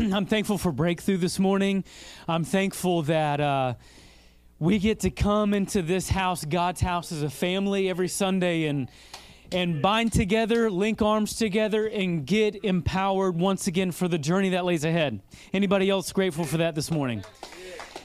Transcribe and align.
I'm 0.12 0.24
thankful 0.24 0.56
for 0.56 0.72
breakthrough 0.72 1.18
this 1.18 1.38
morning. 1.38 1.84
I'm 2.26 2.44
thankful 2.44 3.02
that 3.02 3.38
uh, 3.38 3.74
we 4.58 4.78
get 4.78 5.00
to 5.00 5.10
come 5.10 5.52
into 5.52 5.82
this 5.82 6.08
house, 6.08 6.44
God's 6.44 6.80
house, 6.80 7.12
as 7.12 7.22
a 7.22 7.28
family 7.28 7.90
every 7.90 8.08
Sunday 8.08 8.64
and 8.64 8.88
and 9.52 9.82
bind 9.82 10.12
together, 10.12 10.70
link 10.70 11.02
arms 11.02 11.36
together, 11.36 11.86
and 11.86 12.24
get 12.24 12.64
empowered 12.64 13.36
once 13.36 13.66
again 13.66 13.90
for 13.90 14.06
the 14.06 14.16
journey 14.16 14.50
that 14.50 14.64
lays 14.64 14.84
ahead. 14.84 15.20
Anybody 15.52 15.90
else 15.90 16.12
grateful 16.12 16.44
for 16.44 16.58
that 16.58 16.76
this 16.76 16.90
morning? 16.90 17.24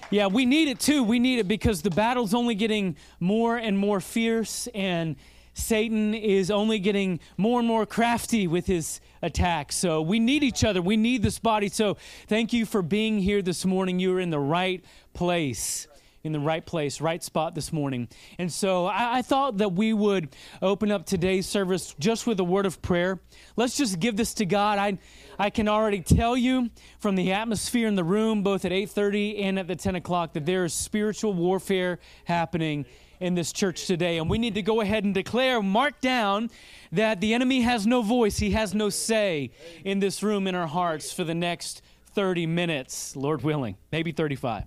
Yeah, 0.10 0.28
we 0.28 0.46
need 0.46 0.68
it 0.68 0.80
too. 0.80 1.04
We 1.04 1.20
need 1.20 1.40
it 1.40 1.48
because 1.48 1.84
the 1.84 1.92
battle's 1.92 2.34
only 2.34 2.56
getting 2.56 2.98
more 3.20 3.58
and 3.58 3.78
more 3.78 4.02
fierce, 4.02 4.68
and 4.74 5.16
Satan 5.54 6.14
is 6.14 6.50
only 6.52 6.80
getting 6.80 7.20
more 7.38 7.60
and 7.60 7.68
more 7.68 7.86
crafty 7.86 8.48
with 8.48 8.66
his 8.66 9.00
attacks. 9.22 9.76
So 9.76 10.02
we 10.02 10.20
need 10.20 10.44
each 10.44 10.64
other. 10.64 10.82
We 10.82 10.98
need 10.98 11.24
this 11.24 11.40
body. 11.40 11.70
So 11.70 11.98
thank 12.28 12.54
you 12.54 12.66
for 12.66 12.82
being 12.82 13.20
here 13.20 13.42
this 13.42 13.66
morning. 13.66 14.00
You 14.00 14.16
are 14.16 14.20
in 14.20 14.30
the 14.30 14.40
right 14.40 14.84
place 15.14 15.88
in 16.26 16.32
the 16.32 16.40
right 16.40 16.66
place, 16.66 17.00
right 17.00 17.24
spot 17.24 17.54
this 17.54 17.72
morning. 17.72 18.08
And 18.40 18.52
so 18.52 18.88
I, 18.88 19.20
I, 19.20 19.22
thought 19.22 19.60
that 19.60 19.74
we 19.74 19.94
would 19.94 20.36
open 20.60 20.92
up 20.92 21.06
today's 21.06 21.46
service 21.46 21.96
just 22.00 22.26
with 22.26 22.40
a 22.40 22.44
word 22.44 22.66
of 22.66 22.82
prayer. 22.82 23.20
Let's 23.56 23.78
just 23.78 24.00
give 24.00 24.18
this 24.18 24.34
to 24.36 24.46
God. 24.46 24.80
I, 24.80 24.98
I 25.38 25.52
can 25.52 25.68
already 25.68 26.02
tell 26.02 26.36
you 26.36 26.72
from 27.00 27.16
the 27.16 27.32
atmosphere 27.32 27.88
in 27.88 27.94
the 27.94 28.04
room, 28.04 28.42
both 28.42 28.66
at 28.66 28.72
8:30 28.72 29.44
and 29.44 29.60
at 29.60 29.68
the 29.68 29.76
10 29.76 29.96
o'clock, 29.96 30.34
that 30.34 30.48
there 30.48 30.66
is 30.66 30.74
spiritual 30.74 31.34
warfare 31.34 32.00
happening 32.26 32.88
in 33.20 33.36
this 33.36 33.52
church 33.52 33.86
today. 33.88 34.18
And 34.18 34.30
we 34.30 34.38
need 34.38 34.56
to 34.56 34.62
go 34.62 34.82
ahead 34.82 35.04
and 35.04 35.14
declare, 35.14 35.62
mark 35.62 36.02
down, 36.02 36.50
that 36.92 37.22
the 37.22 37.34
enemy 37.34 37.62
has 37.62 37.88
no 37.88 38.02
voice, 38.02 38.38
he 38.38 38.52
has 38.52 38.74
no 38.74 38.90
say 38.90 39.52
in 39.84 40.00
this 40.00 40.24
room, 40.24 40.48
in 40.48 40.56
our 40.56 40.68
hearts 40.68 41.12
for 41.12 41.24
the 41.24 41.36
next 41.36 41.82
30 42.14 42.46
minutes, 42.46 43.16
Lord 43.16 43.44
willing, 43.44 43.76
maybe 43.92 44.12
35. 44.12 44.64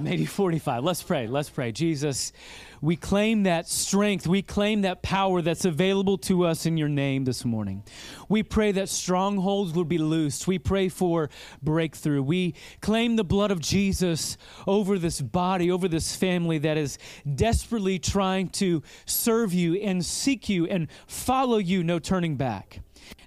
Maybe 0.00 0.24
45. 0.24 0.82
Let's 0.82 1.02
pray. 1.02 1.26
Let's 1.26 1.50
pray. 1.50 1.72
Jesus, 1.72 2.32
we 2.80 2.96
claim 2.96 3.42
that 3.42 3.68
strength. 3.68 4.26
We 4.26 4.40
claim 4.40 4.82
that 4.82 5.02
power 5.02 5.42
that's 5.42 5.66
available 5.66 6.16
to 6.18 6.46
us 6.46 6.64
in 6.64 6.78
your 6.78 6.88
name 6.88 7.24
this 7.24 7.44
morning. 7.44 7.84
We 8.28 8.42
pray 8.42 8.72
that 8.72 8.88
strongholds 8.88 9.74
would 9.74 9.88
be 9.88 9.98
loosed. 9.98 10.46
We 10.46 10.58
pray 10.58 10.88
for 10.88 11.28
breakthrough. 11.62 12.22
We 12.22 12.54
claim 12.80 13.16
the 13.16 13.24
blood 13.24 13.50
of 13.50 13.60
Jesus 13.60 14.38
over 14.66 14.98
this 14.98 15.20
body, 15.20 15.70
over 15.70 15.86
this 15.86 16.16
family 16.16 16.56
that 16.58 16.78
is 16.78 16.96
desperately 17.34 17.98
trying 17.98 18.48
to 18.50 18.82
serve 19.04 19.52
you 19.52 19.74
and 19.74 20.04
seek 20.04 20.48
you 20.48 20.66
and 20.66 20.88
follow 21.06 21.58
you, 21.58 21.84
no 21.84 21.98
turning 21.98 22.36
back 22.36 22.80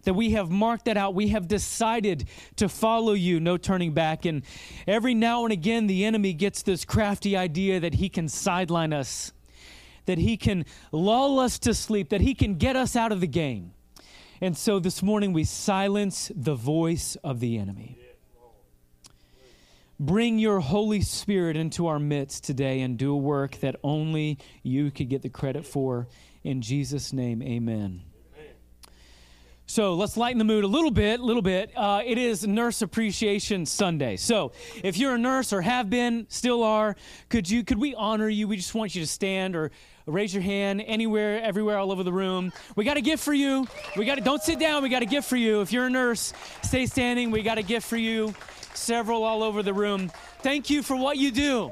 that 0.04 0.14
we 0.14 0.32
have 0.32 0.50
marked 0.50 0.86
that 0.86 0.98
out. 0.98 1.16
We 1.16 1.30
have 1.30 1.48
decided 1.48 2.28
to 2.58 2.70
follow 2.70 3.14
you, 3.14 3.40
no 3.40 3.58
turning 3.58 3.94
back. 3.94 4.26
And 4.26 4.44
every 4.88 5.14
now 5.14 5.44
and 5.44 5.54
again, 5.54 5.88
the 5.88 6.06
enemy 6.06 6.34
gets 6.34 6.64
this 6.64 6.86
crafty 6.86 7.36
idea 7.36 7.80
that 7.80 7.96
he 7.96 8.10
can 8.10 8.28
sideline 8.28 8.94
us, 8.94 9.34
that 10.06 10.18
he 10.18 10.38
can 10.38 10.66
lull 10.92 11.40
us 11.40 11.60
to 11.60 11.74
sleep, 11.74 12.10
that 12.10 12.22
he 12.22 12.34
can 12.34 12.56
get 12.56 12.76
us 12.76 12.96
out 12.96 13.12
of 13.12 13.22
the 13.22 13.28
game. 13.28 13.74
And 14.42 14.58
so 14.58 14.80
this 14.80 15.02
morning, 15.02 15.32
we 15.32 15.46
silence 15.46 16.32
the 16.36 16.56
voice 16.56 17.16
of 17.24 17.40
the 17.40 17.58
enemy. 17.58 17.98
Bring 20.00 20.38
your 20.38 20.60
Holy 20.60 21.00
Spirit 21.00 21.56
into 21.56 21.88
our 21.88 22.00
midst 22.00 22.44
today 22.44 22.82
and 22.82 22.98
do 22.98 23.14
a 23.14 23.18
work 23.18 23.60
that 23.62 23.78
only 23.84 24.38
you 24.62 24.92
could 24.92 25.08
get 25.08 25.22
the 25.22 25.30
credit 25.30 25.66
for. 25.66 26.10
In 26.44 26.62
Jesus' 26.62 27.14
name, 27.14 27.42
amen. 27.42 28.02
So 29.66 29.94
let's 29.94 30.18
lighten 30.18 30.40
the 30.40 30.44
mood 30.44 30.66
a 30.66 30.68
little 30.68 30.92
bit, 30.92 31.22
little 31.22 31.42
bit. 31.42 31.72
Uh, 31.76 32.02
it 32.06 32.18
is 32.18 32.46
Nurse 32.46 32.82
Appreciation 32.82 33.66
Sunday. 33.66 34.18
So 34.18 34.52
if 34.84 34.98
you're 34.98 35.16
a 35.16 35.18
nurse 35.18 35.54
or 35.54 35.62
have 35.62 35.90
been, 35.90 36.28
still 36.30 36.64
are, 36.64 36.98
could 37.30 37.50
you 37.50 37.64
could 37.64 37.80
we 37.80 37.96
honor 37.96 38.28
you? 38.28 38.48
We 38.48 38.58
just 38.58 38.76
want 38.76 38.94
you 38.94 39.02
to 39.02 39.08
stand 39.08 39.56
or 39.56 39.72
raise 40.06 40.34
your 40.34 40.44
hand 40.44 40.84
anywhere, 40.86 41.42
everywhere, 41.42 41.78
all 41.78 41.94
over 41.94 42.04
the 42.04 42.12
room. 42.12 42.52
We 42.76 42.84
got 42.84 42.98
a 42.98 43.02
gift 43.02 43.24
for 43.24 43.34
you. 43.34 43.66
We 43.96 44.06
got 44.06 44.16
to 44.16 44.22
don't 44.22 44.44
sit 44.44 44.60
down. 44.60 44.84
We 44.84 44.90
got 44.90 45.02
a 45.02 45.08
gift 45.08 45.30
for 45.30 45.38
you. 45.38 45.62
If 45.62 45.72
you're 45.72 45.86
a 45.86 45.90
nurse, 45.90 46.34
stay 46.62 46.86
standing. 46.86 47.32
We 47.32 47.42
got 47.42 47.58
a 47.58 47.64
gift 47.64 47.88
for 47.88 47.98
you. 47.98 48.36
Several 48.74 49.24
all 49.24 49.42
over 49.44 49.64
the 49.64 49.74
room. 49.74 50.12
Thank 50.40 50.70
you 50.70 50.84
for 50.84 50.98
what 50.98 51.18
you 51.18 51.32
do. 51.32 51.72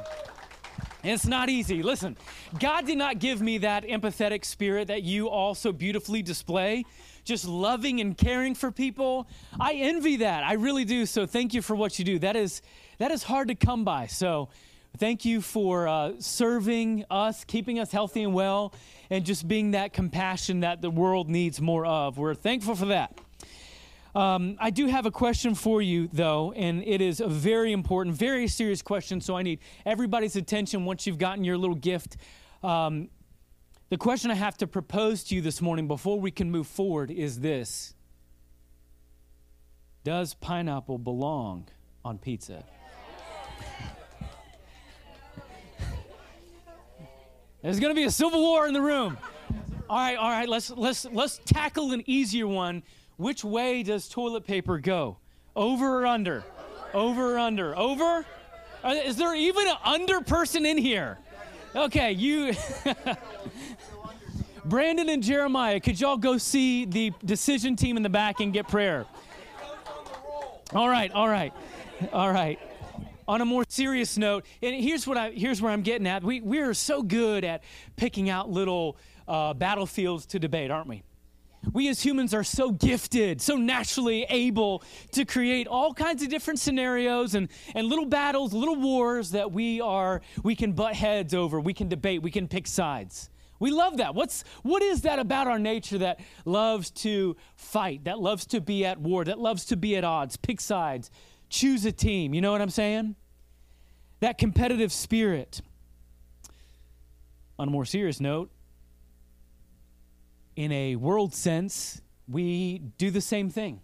it's 1.03 1.27
not 1.27 1.49
easy. 1.49 1.83
Listen, 1.83 2.15
God 2.57 2.85
did 2.85 2.97
not 2.97 3.19
give 3.19 3.41
me 3.41 3.57
that 3.59 3.83
empathetic 3.83 4.45
spirit 4.45 4.87
that 4.87 5.03
you 5.03 5.27
all 5.27 5.55
so 5.55 5.73
beautifully 5.73 6.21
display 6.21 6.85
just 7.23 7.47
loving 7.47 7.99
and 7.99 8.17
caring 8.17 8.55
for 8.55 8.71
people. 8.71 9.27
I 9.59 9.73
envy 9.73 10.17
that. 10.17 10.43
I 10.43 10.53
really 10.53 10.85
do. 10.85 11.05
So 11.05 11.25
thank 11.25 11.53
you 11.53 11.61
for 11.61 11.75
what 11.75 11.99
you 11.99 12.05
do. 12.05 12.19
That 12.19 12.35
is 12.35 12.61
that 12.97 13.11
is 13.11 13.23
hard 13.23 13.47
to 13.47 13.55
come 13.55 13.83
by. 13.83 14.07
So 14.07 14.49
thank 14.97 15.25
you 15.25 15.41
for 15.41 15.87
uh, 15.87 16.13
serving 16.19 17.05
us, 17.09 17.43
keeping 17.43 17.79
us 17.79 17.91
healthy 17.91 18.23
and 18.23 18.33
well, 18.33 18.73
and 19.09 19.25
just 19.25 19.47
being 19.47 19.71
that 19.71 19.93
compassion 19.93 20.59
that 20.61 20.81
the 20.81 20.89
world 20.89 21.29
needs 21.29 21.61
more 21.61 21.85
of. 21.85 22.17
We're 22.17 22.35
thankful 22.35 22.75
for 22.75 22.85
that. 22.87 23.17
Um, 24.13 24.57
I 24.59 24.71
do 24.71 24.87
have 24.87 25.05
a 25.05 25.11
question 25.11 25.55
for 25.55 25.81
you, 25.81 26.09
though, 26.11 26.51
and 26.51 26.83
it 26.83 26.99
is 27.01 27.21
a 27.21 27.27
very 27.27 27.71
important, 27.71 28.15
very 28.15 28.47
serious 28.47 28.81
question. 28.81 29.21
So 29.21 29.37
I 29.37 29.41
need 29.41 29.59
everybody's 29.85 30.35
attention 30.35 30.83
once 30.83 31.07
you've 31.07 31.17
gotten 31.17 31.45
your 31.45 31.57
little 31.57 31.77
gift. 31.77 32.17
Um, 32.61 33.09
the 33.91 33.97
question 33.97 34.31
I 34.31 34.35
have 34.35 34.57
to 34.59 34.67
propose 34.67 35.25
to 35.25 35.35
you 35.35 35.41
this 35.41 35.61
morning 35.61 35.85
before 35.85 36.17
we 36.17 36.31
can 36.31 36.49
move 36.49 36.65
forward 36.65 37.11
is 37.11 37.41
this 37.41 37.93
Does 40.05 40.33
pineapple 40.33 40.97
belong 40.97 41.67
on 42.05 42.17
pizza? 42.17 42.63
There's 47.61 47.81
going 47.81 47.93
to 47.93 47.99
be 47.99 48.05
a 48.05 48.11
civil 48.11 48.39
war 48.39 48.65
in 48.65 48.73
the 48.73 48.81
room. 48.81 49.17
All 49.89 49.97
right, 49.97 50.15
all 50.15 50.31
right, 50.31 50.47
let's 50.47 50.69
let's 50.69 51.03
let's 51.11 51.41
tackle 51.43 51.91
an 51.91 52.01
easier 52.05 52.47
one. 52.47 52.83
Which 53.17 53.43
way 53.43 53.83
does 53.83 54.07
toilet 54.07 54.47
paper 54.47 54.79
go? 54.79 55.17
Over 55.53 55.99
or 55.99 56.07
under? 56.07 56.45
Over 56.93 57.35
or 57.35 57.39
under? 57.39 57.77
Over? 57.77 58.25
Is 58.85 59.17
there 59.17 59.35
even 59.35 59.67
an 59.67 59.75
under 59.83 60.21
person 60.21 60.65
in 60.65 60.77
here? 60.77 61.17
Okay, 61.73 62.11
you 62.11 62.53
Brandon 64.65 65.07
and 65.07 65.23
Jeremiah, 65.23 65.79
could 65.79 65.97
y'all 65.99 66.17
go 66.17 66.37
see 66.37 66.83
the 66.83 67.13
decision 67.23 67.77
team 67.77 67.95
in 67.95 68.03
the 68.03 68.09
back 68.09 68.41
and 68.41 68.51
get 68.51 68.67
prayer? 68.67 69.05
All 70.73 70.89
right, 70.89 71.09
all 71.13 71.29
right, 71.29 71.53
all 72.11 72.31
right. 72.31 72.59
On 73.25 73.39
a 73.39 73.45
more 73.45 73.63
serious 73.69 74.17
note, 74.17 74.45
and 74.61 74.75
here's 74.75 75.07
what 75.07 75.15
I 75.15 75.31
here's 75.31 75.61
where 75.61 75.71
I'm 75.71 75.81
getting 75.81 76.07
at. 76.07 76.23
We 76.23 76.41
we 76.41 76.59
are 76.59 76.73
so 76.73 77.01
good 77.01 77.45
at 77.45 77.63
picking 77.95 78.29
out 78.29 78.49
little 78.49 78.97
uh, 79.25 79.53
battlefields 79.53 80.25
to 80.27 80.39
debate, 80.39 80.71
aren't 80.71 80.87
we? 80.87 81.03
We 81.73 81.89
as 81.89 82.01
humans 82.01 82.33
are 82.33 82.43
so 82.43 82.71
gifted, 82.71 83.41
so 83.41 83.55
naturally 83.55 84.23
able 84.29 84.83
to 85.11 85.25
create 85.25 85.67
all 85.67 85.93
kinds 85.93 86.23
of 86.23 86.29
different 86.29 86.59
scenarios 86.59 87.35
and, 87.35 87.49
and 87.75 87.87
little 87.87 88.07
battles, 88.07 88.51
little 88.51 88.77
wars 88.77 89.31
that 89.31 89.51
we 89.51 89.79
are 89.79 90.21
we 90.43 90.55
can 90.55 90.73
butt 90.73 90.95
heads 90.95 91.33
over, 91.33 91.59
we 91.59 91.73
can 91.73 91.87
debate, 91.87 92.23
we 92.23 92.31
can 92.31 92.47
pick 92.47 92.65
sides. 92.65 93.29
We 93.59 93.69
love 93.69 93.97
that. 93.97 94.15
What's, 94.15 94.43
what 94.63 94.81
is 94.81 95.01
that 95.01 95.19
about 95.19 95.45
our 95.45 95.59
nature 95.59 95.99
that 95.99 96.19
loves 96.45 96.89
to 96.91 97.37
fight, 97.55 98.05
that 98.05 98.17
loves 98.19 98.47
to 98.47 98.59
be 98.59 98.83
at 98.83 98.99
war, 98.99 99.23
that 99.23 99.37
loves 99.37 99.65
to 99.65 99.77
be 99.77 99.95
at 99.95 100.03
odds, 100.03 100.35
pick 100.35 100.59
sides, 100.59 101.11
choose 101.47 101.85
a 101.85 101.91
team? 101.91 102.33
You 102.33 102.41
know 102.41 102.51
what 102.51 102.61
I'm 102.61 102.71
saying? 102.71 103.15
That 104.19 104.39
competitive 104.39 104.91
spirit. 104.91 105.61
On 107.59 107.67
a 107.67 107.71
more 107.71 107.85
serious 107.85 108.19
note, 108.19 108.49
in 110.63 110.71
a 110.71 110.95
world 110.95 111.33
sense, 111.33 112.01
we 112.27 112.79
do 112.97 113.11
the 113.11 113.21
same 113.21 113.49
thing. 113.49 113.81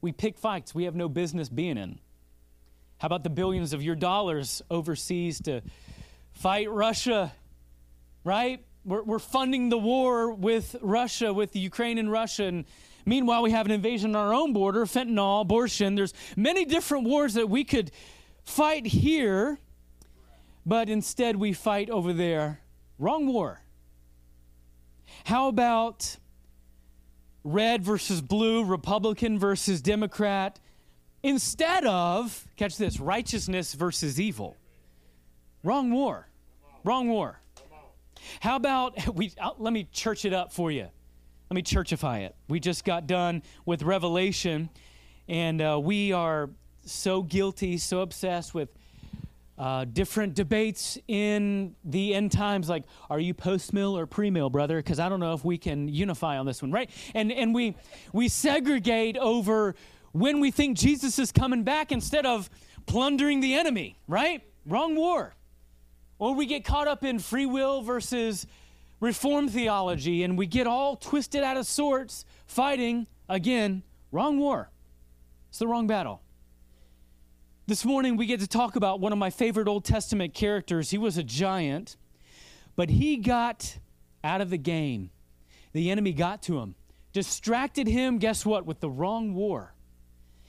We 0.00 0.12
pick 0.12 0.38
fights 0.38 0.74
we 0.74 0.84
have 0.84 0.94
no 0.94 1.08
business 1.08 1.48
being 1.48 1.76
in. 1.76 1.98
How 2.98 3.06
about 3.06 3.24
the 3.24 3.30
billions 3.30 3.72
of 3.72 3.82
your 3.82 3.96
dollars 3.96 4.62
overseas 4.70 5.40
to 5.42 5.62
fight 6.32 6.70
Russia, 6.70 7.32
right? 8.22 8.64
we're, 8.84 9.02
we're 9.02 9.18
funding 9.18 9.68
the 9.68 9.78
war 9.78 10.32
with 10.32 10.76
Russia, 10.80 11.32
with 11.32 11.52
the 11.52 11.60
Ukraine 11.60 11.98
and 11.98 12.10
Russia. 12.10 12.44
And 12.44 12.64
meanwhile, 13.06 13.42
we 13.42 13.50
have 13.50 13.66
an 13.66 13.72
invasion 13.72 14.14
on 14.14 14.26
our 14.26 14.34
own 14.34 14.52
border, 14.52 14.84
fentanyl, 14.84 15.40
abortion. 15.40 15.94
There's 15.94 16.14
many 16.36 16.64
different 16.64 17.04
wars 17.04 17.34
that 17.34 17.48
we 17.48 17.64
could 17.64 17.90
fight 18.44 18.86
here, 18.86 19.58
but 20.66 20.88
instead 20.88 21.36
we 21.36 21.52
fight 21.52 21.90
over 21.90 22.12
there. 22.12 22.60
Wrong 22.98 23.26
war. 23.26 23.60
How 25.24 25.48
about 25.48 26.18
red 27.42 27.82
versus 27.82 28.20
blue, 28.20 28.62
Republican 28.62 29.38
versus 29.38 29.80
Democrat, 29.80 30.60
instead 31.22 31.86
of, 31.86 32.46
catch 32.56 32.76
this, 32.76 33.00
righteousness 33.00 33.72
versus 33.72 34.20
evil? 34.20 34.56
Wrong 35.62 35.90
war. 35.90 36.28
Wrong 36.84 37.08
war. 37.08 37.40
How 38.40 38.56
about 38.56 39.14
we 39.14 39.32
uh, 39.40 39.52
let 39.58 39.72
me 39.72 39.88
church 39.92 40.26
it 40.26 40.34
up 40.34 40.52
for 40.52 40.70
you. 40.70 40.88
Let 41.50 41.54
me 41.54 41.62
churchify 41.62 42.20
it. 42.20 42.34
We 42.48 42.60
just 42.60 42.84
got 42.84 43.06
done 43.06 43.42
with 43.64 43.82
Revelation, 43.82 44.68
and 45.26 45.60
uh, 45.62 45.80
we 45.82 46.12
are 46.12 46.50
so 46.84 47.22
guilty, 47.22 47.78
so 47.78 48.00
obsessed 48.00 48.52
with 48.52 48.68
uh, 49.58 49.84
different 49.84 50.34
debates 50.34 50.98
in 51.06 51.74
the 51.84 52.14
end 52.14 52.32
times, 52.32 52.68
like 52.68 52.84
are 53.08 53.20
you 53.20 53.34
post 53.34 53.72
mill 53.72 53.96
or 53.96 54.06
pre 54.06 54.30
mill, 54.30 54.50
brother? 54.50 54.78
Because 54.78 54.98
I 54.98 55.08
don't 55.08 55.20
know 55.20 55.34
if 55.34 55.44
we 55.44 55.58
can 55.58 55.88
unify 55.88 56.38
on 56.38 56.46
this 56.46 56.60
one, 56.60 56.72
right? 56.72 56.90
And 57.14 57.30
and 57.30 57.54
we 57.54 57.76
we 58.12 58.28
segregate 58.28 59.16
over 59.16 59.74
when 60.12 60.40
we 60.40 60.50
think 60.50 60.76
Jesus 60.76 61.18
is 61.18 61.32
coming 61.32 61.62
back 61.62 61.92
instead 61.92 62.26
of 62.26 62.50
plundering 62.86 63.40
the 63.40 63.54
enemy, 63.54 63.96
right? 64.08 64.42
Wrong 64.66 64.94
war. 64.96 65.34
Or 66.18 66.34
we 66.34 66.46
get 66.46 66.64
caught 66.64 66.88
up 66.88 67.04
in 67.04 67.18
free 67.18 67.46
will 67.46 67.82
versus 67.82 68.46
reform 69.00 69.48
theology 69.48 70.22
and 70.22 70.38
we 70.38 70.46
get 70.46 70.66
all 70.66 70.96
twisted 70.96 71.42
out 71.42 71.56
of 71.56 71.66
sorts 71.66 72.24
fighting, 72.46 73.06
again, 73.28 73.82
wrong 74.12 74.38
war. 74.38 74.70
It's 75.50 75.58
the 75.58 75.66
wrong 75.66 75.86
battle. 75.86 76.23
This 77.66 77.82
morning 77.82 78.18
we 78.18 78.26
get 78.26 78.40
to 78.40 78.46
talk 78.46 78.76
about 78.76 79.00
one 79.00 79.10
of 79.10 79.18
my 79.18 79.30
favorite 79.30 79.68
Old 79.68 79.86
Testament 79.86 80.34
characters. 80.34 80.90
He 80.90 80.98
was 80.98 81.16
a 81.16 81.22
giant, 81.22 81.96
but 82.76 82.90
he 82.90 83.16
got 83.16 83.78
out 84.22 84.42
of 84.42 84.50
the 84.50 84.58
game. 84.58 85.08
The 85.72 85.90
enemy 85.90 86.12
got 86.12 86.42
to 86.42 86.58
him, 86.58 86.74
distracted 87.14 87.86
him, 87.86 88.18
guess 88.18 88.44
what, 88.44 88.66
with 88.66 88.80
the 88.80 88.90
wrong 88.90 89.32
war. 89.32 89.72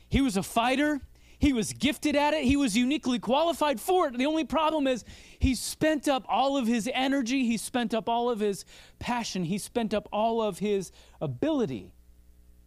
He 0.09 0.19
was 0.19 0.35
a 0.35 0.44
fighter, 0.44 1.00
he 1.39 1.53
was 1.53 1.71
gifted 1.71 2.17
at 2.17 2.33
it. 2.33 2.44
He 2.44 2.57
was 2.57 2.75
uniquely 2.75 3.19
qualified 3.19 3.79
for 3.79 4.07
it. 4.07 4.17
The 4.17 4.25
only 4.25 4.44
problem 4.44 4.85
is 4.85 5.06
he 5.39 5.56
spent 5.56 6.09
up 6.09 6.25
all 6.27 6.57
of 6.57 6.67
his 6.67 6.89
energy, 6.94 7.45
he 7.45 7.56
spent 7.56 7.94
up 7.94 8.09
all 8.09 8.29
of 8.29 8.41
his 8.41 8.65
passion, 9.00 9.45
he 9.45 9.57
spent 9.57 9.94
up 9.94 10.09
all 10.12 10.41
of 10.41 10.59
his 10.59 10.91
ability 11.21 11.94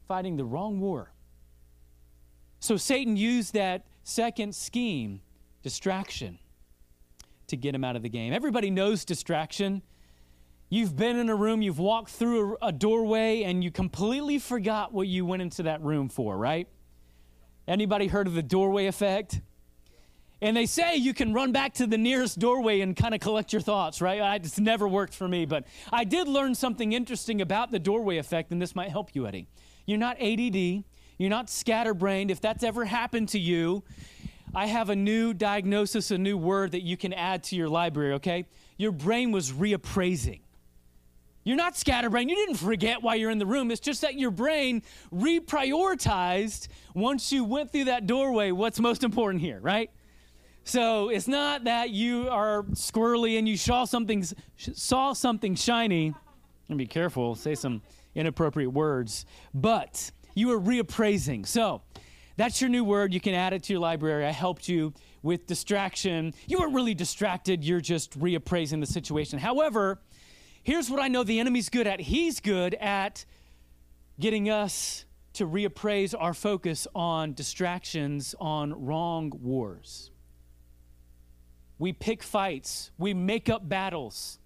fighting 0.07 0.39
the 0.39 0.45
wrong 0.47 0.81
war. 0.81 1.13
So 2.61 2.79
Satan 2.79 3.17
used 3.17 3.53
that 3.53 3.85
second 4.09 4.55
scheme, 4.55 5.21
distraction, 5.63 6.39
to 7.47 7.57
get 7.57 7.75
him 7.75 7.85
out 7.85 7.95
of 7.95 8.03
the 8.03 8.09
game. 8.09 8.33
Everybody 8.33 8.71
knows 8.71 9.05
distraction. 9.05 9.83
You've 10.71 10.97
been 10.97 11.17
in 11.17 11.29
a 11.29 11.35
room, 11.35 11.63
you've 11.63 11.79
walked 11.79 12.11
through 12.11 12.57
a, 12.61 12.73
doorway, 12.73 13.43
and 13.43 13.63
you 13.63 13.71
completely 13.71 14.39
forgot 14.39 14.93
what 14.93 15.09
you 15.09 15.25
went 15.25 15.43
into 15.43 15.65
that 15.65 15.83
room 15.83 16.09
for, 16.09 16.37
right? 16.37 16.69
Anybody 17.67 18.07
heard 18.07 18.27
of 18.27 18.35
the 18.35 18.43
doorway 18.43 18.87
effect? 18.87 19.41
And 20.41 20.57
they 20.57 20.67
say 20.67 20.97
you 20.97 21.15
can 21.15 21.35
run 21.35 21.53
back 21.53 21.75
to 21.75 21.87
the 21.87 21.99
nearest 21.99 22.39
doorway 22.39 22.81
and 22.81 22.95
kind 22.97 23.15
of 23.15 23.21
collect 23.21 23.53
your 23.53 23.63
thoughts, 23.63 24.01
right? 24.01 24.43
It's 24.43 24.59
never 24.59 24.87
worked 24.87 25.15
for 25.15 25.27
me, 25.27 25.47
but 25.47 25.67
I 25.93 26.05
did 26.05 26.29
learn 26.29 26.55
something 26.55 26.93
interesting 26.93 27.41
about 27.41 27.73
the 27.73 27.79
doorway 27.79 28.19
effect, 28.19 28.53
and 28.53 28.63
this 28.63 28.75
might 28.75 28.91
help 28.91 29.15
you, 29.15 29.27
Eddie. 29.27 29.49
You're 29.85 29.99
not 29.99 30.21
ADD, 30.21 30.85
you're 31.19 31.31
not 31.31 31.51
scatterbrained. 31.51 32.31
If 32.31 32.41
that's 32.41 32.65
ever 32.65 32.85
happened 32.85 33.29
to 33.31 33.39
you, 33.39 33.83
I 34.55 34.67
have 34.67 34.89
a 34.89 34.97
new 34.97 35.35
diagnosis, 35.35 36.11
a 36.11 36.19
new 36.19 36.39
word 36.39 36.73
that 36.73 36.83
you 36.83 36.97
can 36.97 37.13
add 37.13 37.43
to 37.45 37.57
your 37.57 37.69
library, 37.69 38.15
okay? 38.15 38.47
Your 38.77 38.93
brain 38.93 39.33
was 39.33 39.53
reappraising. 39.53 40.41
You're 41.45 41.57
not 41.57 41.77
scatterbrained. 41.77 42.31
You 42.31 42.37
didn't 42.37 42.57
forget 42.57 43.03
why 43.03 43.15
you're 43.15 43.31
in 43.31 43.39
the 43.39 43.47
room. 43.47 43.71
It's 43.71 43.81
just 43.81 44.03
that 44.03 44.15
your 44.15 44.31
brain 44.31 44.83
reprioritized 45.13 46.69
once 46.95 47.33
you 47.33 47.45
went 47.45 47.73
through 47.73 47.85
that 47.85 48.07
doorway 48.07 48.51
what's 48.51 48.79
most 48.79 49.03
important 49.03 49.41
here, 49.43 49.59
right? 49.61 49.91
So 50.65 51.09
it's 51.09 51.27
not 51.27 51.65
that 51.65 51.91
you 51.91 52.29
are 52.29 52.65
squirrely 52.75 53.39
and 53.39 53.49
you 53.49 53.57
saw 53.57 53.87
something 53.87 54.23
saw 54.59 55.15
something 55.15 55.55
shiny. 55.55 56.13
And 56.69 56.77
be 56.77 56.87
careful, 56.87 57.35
say 57.35 57.55
some 57.55 57.81
inappropriate 58.15 58.71
words. 58.71 59.25
But 59.55 60.11
you 60.39 60.51
are 60.53 60.61
reappraising. 60.61 61.47
So 61.47 61.83
that's 62.37 62.61
your 62.61 62.71
new 62.71 62.85
word. 62.85 63.13
You 63.13 63.21
can 63.21 63.35
add 63.35 63.53
it 63.53 63.65
to 63.65 63.73
your 63.73 63.81
library. 63.81 64.25
I 64.25 64.31
helped 64.31 64.69
you 64.69 64.93
with 65.23 65.47
distraction. 65.47 66.33
You 66.47 66.59
weren't 66.59 66.75
really 66.75 66.95
distracted, 66.95 67.65
you're 67.65 67.81
just 67.81 68.19
reappraising 68.19 68.81
the 68.81 68.87
situation. 68.87 69.39
However, 69.39 69.99
Here's 70.69 70.91
what 70.91 71.01
I 71.01 71.09
know 71.09 71.25
the 71.25 71.41
enemy's 71.41 71.71
good 71.71 71.87
at 71.87 71.99
he's 71.99 72.41
good 72.41 72.75
at 72.75 73.25
getting 74.21 74.51
us 74.51 75.07
to 75.33 75.47
reappraise 75.47 76.15
our 76.19 76.35
focus 76.35 76.87
on 76.95 77.33
distractions, 77.33 78.35
on 78.39 78.85
wrong 78.85 79.33
wars. 79.41 80.11
We 81.79 81.95
pick 81.95 82.23
fights, 82.23 82.91
we 82.99 83.15
make 83.15 83.49
up 83.49 83.67
battles, 83.67 84.41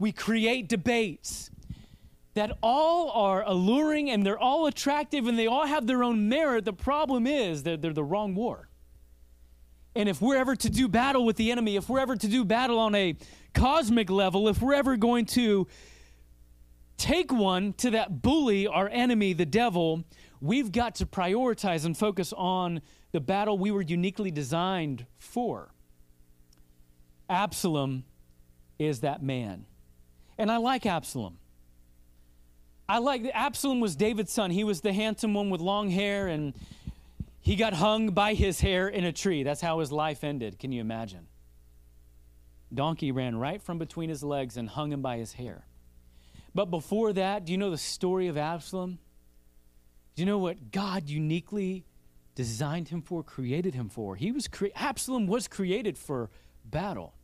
we 0.00 0.10
create 0.10 0.68
debates 0.68 1.51
that 2.34 2.52
all 2.62 3.10
are 3.10 3.42
alluring 3.46 4.10
and 4.10 4.24
they're 4.24 4.38
all 4.38 4.66
attractive 4.66 5.26
and 5.26 5.38
they 5.38 5.46
all 5.46 5.66
have 5.66 5.86
their 5.86 6.02
own 6.02 6.28
merit. 6.28 6.64
The 6.64 6.72
problem 6.72 7.26
is 7.26 7.64
that 7.64 7.82
they're 7.82 7.92
the 7.92 8.04
wrong 8.04 8.34
war. 8.34 8.68
And 9.94 10.08
if 10.08 10.22
we're 10.22 10.36
ever 10.36 10.56
to 10.56 10.70
do 10.70 10.88
battle 10.88 11.24
with 11.26 11.36
the 11.36 11.52
enemy, 11.52 11.76
if 11.76 11.88
we're 11.88 12.00
ever 12.00 12.16
to 12.16 12.28
do 12.28 12.44
battle 12.44 12.78
on 12.78 12.94
a 12.94 13.14
cosmic 13.52 14.08
level, 14.08 14.48
if 14.48 14.62
we're 14.62 14.74
ever 14.74 14.96
going 14.96 15.26
to 15.26 15.66
take 16.96 17.30
one 17.30 17.74
to 17.74 17.90
that 17.90 18.22
bully, 18.22 18.66
our 18.66 18.88
enemy, 18.88 19.34
the 19.34 19.44
devil, 19.44 20.04
we've 20.40 20.72
got 20.72 20.94
to 20.94 21.06
prioritize 21.06 21.84
and 21.84 21.96
focus 21.96 22.32
on 22.32 22.80
the 23.12 23.20
battle 23.20 23.58
we 23.58 23.70
were 23.70 23.82
uniquely 23.82 24.30
designed 24.30 25.04
for. 25.18 25.74
Absalom 27.28 28.04
is 28.78 29.00
that 29.00 29.22
man. 29.22 29.66
And 30.38 30.50
I 30.50 30.56
like 30.56 30.86
Absalom. 30.86 31.38
I 32.88 32.98
like 32.98 33.30
Absalom 33.32 33.80
was 33.80 33.96
David's 33.96 34.32
son. 34.32 34.50
He 34.50 34.64
was 34.64 34.80
the 34.80 34.92
handsome 34.92 35.34
one 35.34 35.50
with 35.50 35.60
long 35.60 35.90
hair 35.90 36.28
and 36.28 36.54
he 37.40 37.56
got 37.56 37.72
hung 37.74 38.10
by 38.10 38.34
his 38.34 38.60
hair 38.60 38.88
in 38.88 39.04
a 39.04 39.12
tree. 39.12 39.42
That's 39.42 39.60
how 39.60 39.80
his 39.80 39.90
life 39.90 40.24
ended. 40.24 40.58
Can 40.58 40.72
you 40.72 40.80
imagine? 40.80 41.26
donkey 42.74 43.12
ran 43.12 43.36
right 43.36 43.62
from 43.62 43.78
between 43.78 44.08
his 44.08 44.22
legs 44.22 44.56
and 44.56 44.68
hung 44.68 44.92
him 44.92 45.02
by 45.02 45.18
his 45.18 45.34
hair. 45.34 45.66
But 46.54 46.66
before 46.66 47.12
that, 47.14 47.44
do 47.44 47.52
you 47.52 47.58
know 47.58 47.70
the 47.70 47.78
story 47.78 48.28
of 48.28 48.36
Absalom? 48.36 48.98
Do 50.14 50.22
you 50.22 50.26
know 50.26 50.38
what 50.38 50.70
God 50.70 51.08
uniquely 51.08 51.84
designed 52.34 52.88
him 52.88 53.02
for, 53.02 53.22
created 53.22 53.74
him 53.74 53.88
for? 53.88 54.16
He 54.16 54.32
was 54.32 54.48
cre- 54.48 54.66
Absalom 54.74 55.26
was 55.26 55.48
created 55.48 55.96
for 55.96 56.30
battle. 56.64 57.14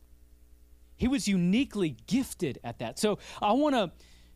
He 0.95 1.07
was 1.07 1.27
uniquely 1.27 1.95
gifted 2.07 2.59
at 2.63 2.79
that. 2.79 2.99
So 2.99 3.19
I 3.41 3.53
want 3.53 3.75
to 3.75 3.91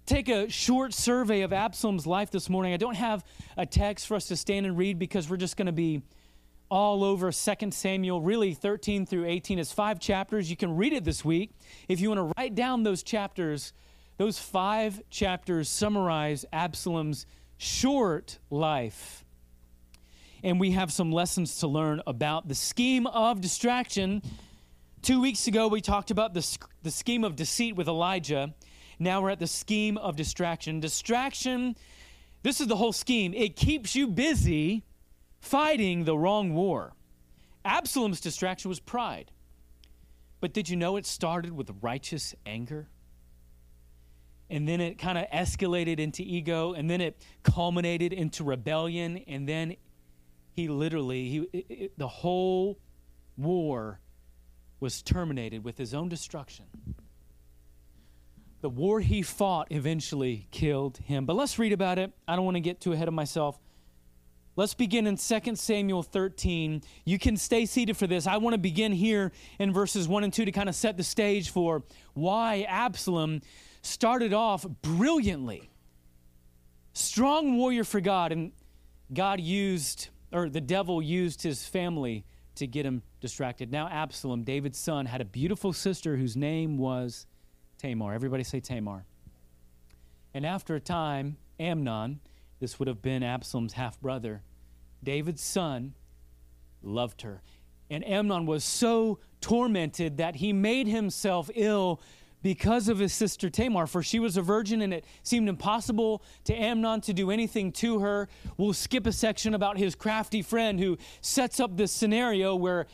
take 0.06 0.30
a 0.30 0.50
short 0.50 0.94
survey 0.94 1.42
of 1.42 1.54
Absalom's 1.54 2.06
life 2.06 2.32
this 2.32 2.50
morning. 2.50 2.74
I 2.74 2.78
don't 2.78 2.96
have 2.96 3.24
a 3.58 3.66
text 3.66 4.08
for 4.08 4.16
us 4.16 4.28
to 4.28 4.36
stand 4.36 4.66
and 4.66 4.78
read 4.78 5.00
because 5.00 5.30
we're 5.30 5.38
just 5.38 5.58
going 5.58 5.68
to 5.68 5.72
be 5.72 6.02
all 6.70 7.04
over 7.04 7.32
2 7.32 7.72
Samuel, 7.72 8.22
really 8.22 8.54
13 8.54 9.06
through 9.06 9.26
18 9.26 9.60
is 9.60 9.72
five 9.72 10.00
chapters. 10.00 10.50
You 10.50 10.58
can 10.58 10.76
read 10.76 10.94
it 10.94 11.04
this 11.04 11.24
week. 11.24 11.52
If 11.88 12.00
you 12.00 12.10
want 12.10 12.20
to 12.20 12.34
write 12.38 12.56
down 12.56 12.84
those 12.84 13.04
chapters, 13.04 13.74
those 14.18 14.40
five 14.40 15.02
chapters 15.10 15.70
summarize 15.70 16.46
Absalom's 16.52 17.26
short 17.58 18.40
life. 18.50 19.24
And 20.44 20.60
we 20.60 20.72
have 20.72 20.92
some 20.92 21.12
lessons 21.12 21.60
to 21.60 21.68
learn 21.68 22.02
about 22.06 22.48
the 22.48 22.56
scheme 22.56 23.08
of 23.08 23.40
distraction. 23.40 24.22
Two 25.02 25.22
weeks 25.22 25.48
ago, 25.48 25.68
we 25.68 25.80
talked 25.80 26.12
about 26.12 26.34
the, 26.34 26.58
the 26.82 26.92
scheme 26.92 27.24
of 27.24 27.36
deceit 27.36 27.76
with 27.76 27.88
Elijah. 27.88 28.54
Now 29.00 29.22
we're 29.22 29.32
at 29.32 29.40
the 29.40 29.48
scheme 29.48 29.98
of 29.98 30.16
distraction. 30.16 30.80
Distraction, 30.80 31.76
this 32.42 32.62
is 32.62 32.68
the 32.68 32.76
whole 32.76 32.94
scheme. 32.94 33.34
It 33.34 33.56
keeps 33.56 33.96
you 33.96 34.08
busy 34.08 34.84
fighting 35.40 36.06
the 36.06 36.18
wrong 36.18 36.54
war. 36.54 36.94
Absalom's 37.66 38.20
distraction 38.20 38.70
was 38.70 38.80
pride. 38.80 39.32
But 40.40 40.54
did 40.54 40.68
you 40.68 40.76
know 40.76 40.98
it 40.98 41.06
started 41.06 41.54
with 41.54 41.70
righteous 41.82 42.36
anger? 42.46 42.88
And 44.50 44.68
then 44.68 44.82
it 44.82 44.98
kind 44.98 45.18
of 45.18 45.26
escalated 45.30 46.00
into 46.00 46.22
ego, 46.22 46.74
and 46.74 46.90
then 46.90 47.02
it 47.02 47.22
culminated 47.44 48.12
into 48.12 48.44
rebellion, 48.44 49.18
and 49.26 49.48
then 49.48 49.78
he 50.52 50.68
literally, 50.68 51.30
he, 51.30 51.38
it, 51.54 51.66
it, 51.70 51.98
the 51.98 52.08
whole 52.08 52.78
war 53.38 54.00
was 54.80 55.02
terminated 55.02 55.64
with 55.64 55.78
his 55.78 55.94
own 55.94 56.10
destruction. 56.10 56.66
The 58.64 58.70
war 58.70 59.02
he 59.02 59.22
fought 59.22 59.68
eventually 59.72 60.48
killed 60.50 60.98
him. 61.00 61.26
But 61.26 61.36
let's 61.36 61.60
read 61.60 61.74
about 61.74 62.00
it. 62.00 62.14
I 62.26 62.38
don't 62.38 62.46
want 62.46 62.56
to 62.56 62.62
get 62.62 62.80
too 62.80 62.94
ahead 62.94 63.10
of 63.10 63.14
myself. 63.14 63.60
Let's 64.56 64.74
begin 64.74 65.06
in 65.06 65.18
2 65.18 65.56
Samuel 65.58 66.02
13. 66.02 66.82
You 67.04 67.20
can 67.20 67.36
stay 67.36 67.66
seated 67.66 67.98
for 67.98 68.08
this. 68.08 68.26
I 68.26 68.38
want 68.38 68.54
to 68.54 68.58
begin 68.58 68.94
here 68.94 69.34
in 69.60 69.74
verses 69.74 70.08
1 70.08 70.24
and 70.24 70.32
2 70.32 70.46
to 70.46 70.52
kind 70.54 70.70
of 70.70 70.76
set 70.76 70.96
the 70.96 71.04
stage 71.04 71.50
for 71.50 71.84
why 72.14 72.66
Absalom 72.70 73.42
started 73.82 74.34
off 74.34 74.66
brilliantly. 74.82 75.70
Strong 76.94 77.58
warrior 77.58 77.84
for 77.84 78.00
God, 78.00 78.32
and 78.32 78.54
God 79.14 79.42
used, 79.42 80.08
or 80.32 80.48
the 80.48 80.62
devil 80.62 81.02
used 81.02 81.42
his 81.42 81.68
family 81.68 82.24
to 82.56 82.66
get 82.66 82.86
him 82.86 83.02
distracted. 83.20 83.74
Now, 83.74 83.90
Absalom, 83.90 84.44
David's 84.44 84.80
son, 84.80 85.08
had 85.08 85.20
a 85.20 85.26
beautiful 85.26 85.74
sister 85.74 86.16
whose 86.16 86.38
name 86.38 86.78
was 86.78 87.26
Tamar. 87.84 88.14
Everybody 88.14 88.46
say 88.46 88.62
Tamar. 88.62 89.04
And 90.34 90.46
after 90.46 90.74
a 90.76 90.80
time, 90.80 91.36
Amnon, 91.60 92.22
this 92.62 92.80
would 92.80 92.88
have 92.88 93.02
been 93.02 93.24
Absalom's 93.24 93.74
half 93.74 94.00
brother, 94.00 94.42
David's 95.04 95.44
son, 95.44 95.94
loved 96.82 97.24
her. 97.24 97.42
And 97.90 98.08
Amnon 98.08 98.46
was 98.46 98.64
so 98.64 99.20
tormented 99.42 100.16
that 100.18 100.38
he 100.38 100.54
made 100.54 100.88
himself 100.88 101.50
ill 101.56 102.00
because 102.42 102.88
of 102.88 103.00
his 103.00 103.12
sister 103.12 103.50
Tamar, 103.50 103.86
for 103.86 104.02
she 104.02 104.18
was 104.18 104.38
a 104.38 104.42
virgin 104.42 104.82
and 104.82 104.94
it 104.94 105.06
seemed 105.24 105.50
impossible 105.50 106.24
to 106.46 106.56
Amnon 106.56 107.02
to 107.02 107.14
do 107.14 107.32
anything 107.32 107.74
to 107.74 108.00
her. 108.00 108.30
We'll 108.56 108.72
skip 108.72 109.06
a 109.06 109.12
section 109.12 109.54
about 109.54 109.78
his 109.78 109.94
crafty 109.94 110.42
friend 110.42 110.80
who 110.80 110.98
sets 111.20 111.60
up 111.60 111.76
this 111.76 111.92
scenario 111.92 112.56
where 112.56 112.88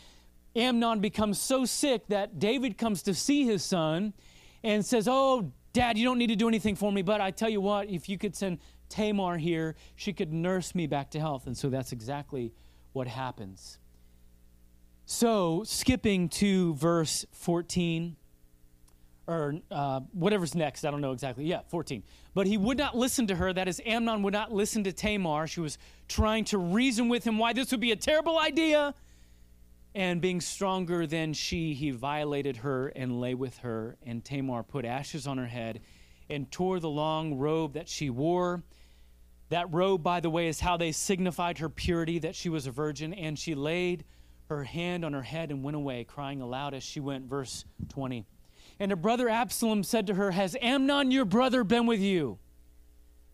Amnon 0.55 0.99
becomes 0.99 1.39
so 1.39 1.63
sick 1.65 2.07
that 2.07 2.39
David 2.39 2.75
comes 2.75 3.03
to 3.03 3.13
see 3.13 3.45
his 3.45 3.63
son 3.63 4.13
and 4.63 4.85
says, 4.85 5.07
Oh, 5.07 5.51
dad, 5.73 5.97
you 5.97 6.05
don't 6.05 6.17
need 6.17 6.27
to 6.27 6.35
do 6.35 6.47
anything 6.47 6.75
for 6.75 6.91
me, 6.91 7.01
but 7.01 7.21
I 7.21 7.31
tell 7.31 7.49
you 7.49 7.61
what, 7.61 7.89
if 7.89 8.09
you 8.09 8.17
could 8.17 8.35
send 8.35 8.59
Tamar 8.89 9.37
here, 9.37 9.75
she 9.95 10.13
could 10.13 10.33
nurse 10.33 10.73
me 10.73 10.87
back 10.87 11.11
to 11.11 11.19
health. 11.19 11.47
And 11.47 11.57
so 11.57 11.69
that's 11.69 11.91
exactly 11.91 12.53
what 12.93 13.07
happens. 13.07 13.77
So, 15.05 15.63
skipping 15.65 16.29
to 16.29 16.75
verse 16.75 17.25
14 17.31 18.15
or 19.29 19.55
uh, 19.69 20.01
whatever's 20.11 20.55
next. 20.55 20.85
I 20.85 20.91
don't 20.91 21.01
know 21.01 21.11
exactly. 21.11 21.45
Yeah, 21.45 21.61
14. 21.67 22.03
But 22.33 22.47
he 22.47 22.57
would 22.57 22.77
not 22.77 22.97
listen 22.97 23.27
to 23.27 23.35
her. 23.35 23.53
That 23.53 23.67
is, 23.67 23.79
Amnon 23.85 24.23
would 24.23 24.33
not 24.33 24.51
listen 24.51 24.83
to 24.85 24.91
Tamar. 24.91 25.45
She 25.45 25.61
was 25.61 25.77
trying 26.07 26.45
to 26.45 26.57
reason 26.57 27.09
with 27.09 27.23
him 27.23 27.37
why 27.37 27.53
this 27.53 27.69
would 27.71 27.79
be 27.79 27.91
a 27.91 27.95
terrible 27.95 28.39
idea. 28.39 28.95
And 29.95 30.21
being 30.21 30.39
stronger 30.39 31.07
than 31.07 31.33
she, 31.33 31.73
he 31.73 31.91
violated 31.91 32.57
her 32.57 32.87
and 32.89 33.19
lay 33.19 33.33
with 33.33 33.57
her. 33.59 33.97
And 34.05 34.23
Tamar 34.23 34.63
put 34.63 34.85
ashes 34.85 35.25
on 35.25 35.37
her 35.37 35.47
head 35.47 35.81
and 36.29 36.51
tore 36.51 36.79
the 36.79 36.89
long 36.89 37.37
robe 37.37 37.73
that 37.73 37.89
she 37.89 38.09
wore. 38.09 38.63
That 39.49 39.73
robe, 39.73 40.03
by 40.03 40.19
the 40.19 40.29
way, 40.29 40.47
is 40.47 40.59
how 40.59 40.77
they 40.77 40.91
signified 40.91 41.57
her 41.57 41.69
purity, 41.69 42.19
that 42.19 42.35
she 42.35 42.49
was 42.49 42.67
a 42.67 42.71
virgin. 42.71 43.13
And 43.13 43.37
she 43.37 43.55
laid 43.55 44.05
her 44.47 44.63
hand 44.63 45.03
on 45.03 45.13
her 45.13 45.23
head 45.23 45.49
and 45.49 45.63
went 45.63 45.75
away, 45.75 46.03
crying 46.03 46.41
aloud 46.41 46.75
as 46.75 46.83
she 46.83 46.99
went. 46.99 47.25
Verse 47.25 47.65
20. 47.89 48.25
And 48.79 48.91
her 48.91 48.95
brother 48.95 49.27
Absalom 49.27 49.83
said 49.83 50.07
to 50.07 50.13
her, 50.13 50.31
Has 50.31 50.55
Amnon 50.61 51.11
your 51.11 51.25
brother 51.25 51.63
been 51.63 51.87
with 51.87 51.99
you? 51.99 52.37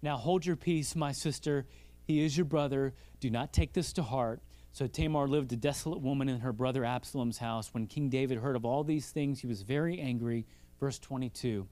Now 0.01 0.17
hold 0.17 0.45
your 0.45 0.55
peace, 0.55 0.95
my 0.95 1.11
sister. 1.11 1.65
He 2.03 2.23
is 2.23 2.37
your 2.37 2.45
brother. 2.45 2.93
Do 3.19 3.29
not 3.29 3.51
take 3.51 3.73
this 3.73 3.91
to 3.93 4.03
heart. 4.03 4.41
So 4.75 4.87
Tamar 4.87 5.25
lived 5.29 5.53
a 5.53 5.55
desolate 5.55 6.01
woman 6.01 6.27
in 6.27 6.41
her 6.41 6.51
brother 6.51 6.83
Absalom's 6.83 7.37
house. 7.37 7.73
When 7.73 7.87
King 7.87 8.09
David 8.09 8.39
heard 8.39 8.57
of 8.57 8.65
all 8.65 8.83
these 8.83 9.09
things, 9.09 9.39
he 9.39 9.47
was 9.47 9.61
very 9.61 10.01
angry. 10.01 10.45
Verse 10.81 10.99
22. 10.99 11.65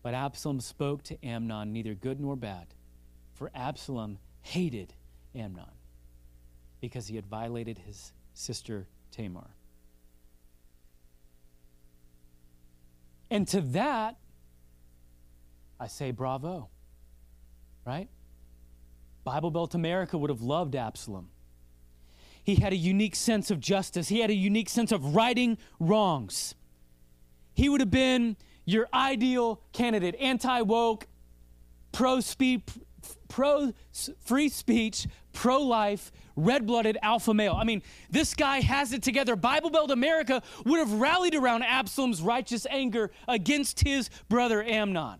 But 0.00 0.14
Absalom 0.14 0.60
spoke 0.60 1.02
to 1.02 1.26
Amnon, 1.26 1.72
neither 1.72 1.96
good 1.96 2.20
nor 2.20 2.36
bad, 2.36 2.68
for 3.34 3.50
Absalom 3.56 4.18
hated 4.40 4.94
Amnon 5.34 5.72
because 6.80 7.08
he 7.08 7.16
had 7.16 7.26
violated 7.26 7.78
his 7.78 8.12
sister 8.34 8.86
Tamar. 9.10 9.50
And 13.32 13.48
to 13.48 13.62
that, 13.62 14.14
I 15.80 15.88
say 15.88 16.12
bravo, 16.12 16.68
right? 17.84 18.08
Bible 19.24 19.50
Belt 19.50 19.74
America 19.74 20.16
would 20.16 20.30
have 20.30 20.42
loved 20.42 20.76
Absalom. 20.76 21.30
He 22.48 22.54
had 22.54 22.72
a 22.72 22.76
unique 22.76 23.14
sense 23.14 23.50
of 23.50 23.60
justice, 23.60 24.08
he 24.08 24.20
had 24.20 24.30
a 24.30 24.34
unique 24.34 24.70
sense 24.70 24.90
of 24.90 25.14
righting 25.14 25.58
wrongs. 25.78 26.54
He 27.52 27.68
would 27.68 27.82
have 27.82 27.90
been 27.90 28.38
your 28.64 28.88
ideal 28.94 29.60
candidate, 29.74 30.16
anti 30.18 30.62
woke, 30.62 31.08
pro 31.92 32.20
pro 33.28 33.74
free 34.24 34.48
speech, 34.48 35.06
pro 35.34 35.60
life, 35.60 36.10
red 36.36 36.66
blooded 36.66 36.96
alpha 37.02 37.34
male. 37.34 37.52
I 37.52 37.64
mean, 37.64 37.82
this 38.08 38.32
guy 38.32 38.62
has 38.62 38.94
it 38.94 39.02
together. 39.02 39.36
Bible 39.36 39.68
Belt 39.68 39.90
America 39.90 40.42
would 40.64 40.78
have 40.78 40.94
rallied 40.94 41.34
around 41.34 41.64
Absalom's 41.64 42.22
righteous 42.22 42.66
anger 42.70 43.10
against 43.28 43.86
his 43.86 44.08
brother 44.30 44.62
Amnon. 44.62 45.18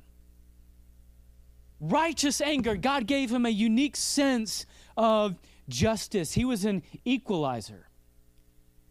Righteous 1.78 2.40
anger. 2.40 2.74
God 2.74 3.06
gave 3.06 3.30
him 3.30 3.44
a 3.44 3.50
unique 3.50 3.96
sense 3.96 4.64
of 4.96 5.36
justice. 5.68 6.32
He 6.32 6.44
was 6.44 6.64
an 6.64 6.82
equalizer. 7.04 7.88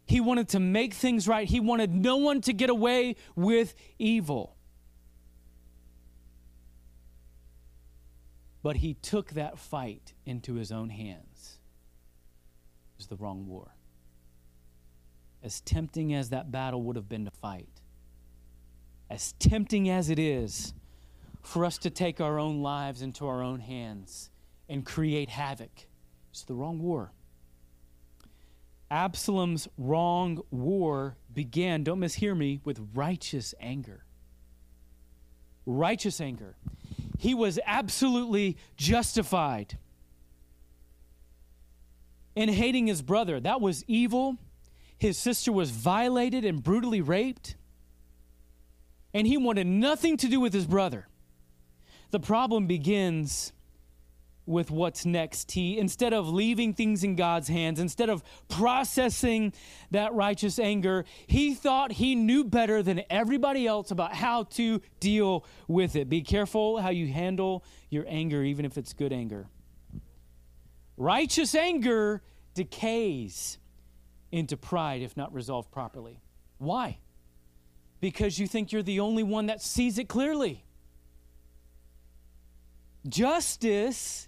He 0.06 0.22
wanted 0.22 0.48
to 0.50 0.60
make 0.60 0.94
things 0.94 1.28
right. 1.28 1.48
He 1.48 1.60
wanted 1.60 1.94
no 1.94 2.16
one 2.18 2.40
to 2.42 2.54
get 2.54 2.70
away 2.70 3.18
with 3.36 3.76
evil. 4.00 4.56
But 8.64 8.78
he 8.78 8.94
took 8.96 9.32
that 9.32 9.60
fight 9.60 10.14
into 10.26 10.56
his 10.56 10.72
own 10.72 10.90
hands. 10.90 11.60
It 12.94 12.98
was 12.98 13.08
the 13.08 13.18
wrong 13.18 13.48
war. 13.48 13.76
As 15.44 15.62
tempting 15.62 16.14
as 16.14 16.30
that 16.30 16.52
battle 16.52 16.82
would 16.84 16.96
have 16.96 17.08
been 17.08 17.26
to 17.26 17.32
fight, 17.32 17.82
as 19.10 19.34
tempting 19.34 19.90
as 19.90 20.10
it 20.10 20.20
is 20.20 20.74
for 21.42 21.64
us 21.64 21.78
to 21.80 21.90
take 21.90 22.20
our 22.20 22.40
own 22.40 22.62
lives 22.62 23.02
into 23.02 23.28
our 23.28 23.42
own 23.42 23.60
hands 23.60 24.30
and 24.68 24.86
create 24.86 25.30
havoc, 25.30 25.87
it's 26.38 26.46
the 26.46 26.56
wrong 26.56 26.80
war. 26.80 27.12
Absalom's 28.90 29.68
wrong 29.78 30.42
war 30.50 31.18
began, 31.34 31.84
don't 31.84 32.00
mishear 32.00 32.38
me, 32.38 32.62
with 32.64 32.80
righteous 32.94 33.54
anger. 33.60 34.06
Righteous 35.66 36.22
anger 36.22 36.56
he 37.18 37.34
was 37.34 37.60
absolutely 37.66 38.58
justified 38.76 39.78
in 42.36 42.50
hating 42.50 42.88
his 42.88 43.02
brother. 43.02 43.40
That 43.40 43.60
was 43.60 43.84
evil. 43.88 44.38
His 45.00 45.18
sister 45.18 45.52
was 45.52 45.72
violated 45.72 46.46
and 46.46 46.62
brutally 46.62 47.02
raped. 47.02 47.56
And 49.14 49.26
he 49.26 49.38
wanted 49.38 49.66
nothing 49.66 50.18
to 50.18 50.28
do 50.28 50.40
with 50.40 50.54
his 50.54 50.68
brother. 50.68 51.08
The 52.12 52.20
problem 52.20 52.68
begins 52.68 53.52
with 54.48 54.72
what's 54.72 55.06
next. 55.06 55.52
He, 55.52 55.78
instead 55.78 56.14
of 56.14 56.30
leaving 56.30 56.74
things 56.74 57.04
in 57.04 57.16
God's 57.16 57.50
hands, 57.50 57.80
instead 57.80 58.10
of 58.10 58.24
processing 58.48 59.54
that 59.92 60.14
righteous 60.14 60.58
anger, 60.58 61.06
he 61.28 61.54
thought 61.54 61.92
he 61.92 62.16
knew 62.16 62.44
better 62.44 62.82
than 62.82 63.04
everybody 63.10 63.68
else 63.68 63.92
about 63.92 64.14
how 64.14 64.44
to 64.44 64.82
deal 65.00 65.46
with 65.68 65.96
it. 65.96 66.10
Be 66.10 66.22
careful 66.22 66.78
how 66.80 66.90
you 66.90 67.08
handle 67.08 67.64
your 67.90 68.06
anger, 68.08 68.44
even 68.44 68.66
if 68.66 68.78
it's 68.78 68.94
good 68.94 69.14
anger. 69.14 69.48
Righteous 70.96 71.54
anger 71.54 72.24
decays 72.56 73.60
into 74.32 74.58
pride 74.58 75.02
if 75.02 75.16
not 75.16 75.34
resolved 75.34 75.72
properly. 75.72 76.22
Why? 76.58 76.98
Because 78.00 78.40
you 78.40 78.48
think 78.48 78.72
you're 78.72 78.84
the 78.84 79.00
only 79.00 79.24
one 79.24 79.48
that 79.48 79.62
sees 79.62 79.98
it 79.98 80.08
clearly. 80.08 80.64
Justice 83.08 84.27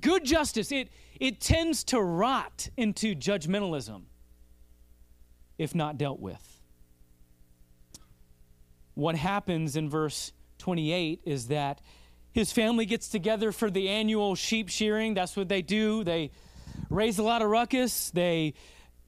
Good 0.00 0.24
justice, 0.24 0.72
it, 0.72 0.88
it 1.20 1.40
tends 1.40 1.84
to 1.84 2.00
rot 2.00 2.68
into 2.76 3.14
judgmentalism 3.14 4.02
if 5.58 5.74
not 5.74 5.98
dealt 5.98 6.20
with. 6.20 6.60
What 8.94 9.16
happens 9.16 9.76
in 9.76 9.88
verse 9.88 10.32
28 10.58 11.20
is 11.24 11.48
that 11.48 11.80
his 12.32 12.52
family 12.52 12.86
gets 12.86 13.08
together 13.08 13.52
for 13.52 13.70
the 13.70 13.88
annual 13.88 14.34
sheep 14.34 14.68
shearing. 14.68 15.14
That's 15.14 15.36
what 15.36 15.48
they 15.48 15.62
do. 15.62 16.04
They 16.04 16.30
raise 16.90 17.18
a 17.18 17.22
lot 17.22 17.42
of 17.42 17.48
ruckus. 17.48 18.10
They 18.10 18.54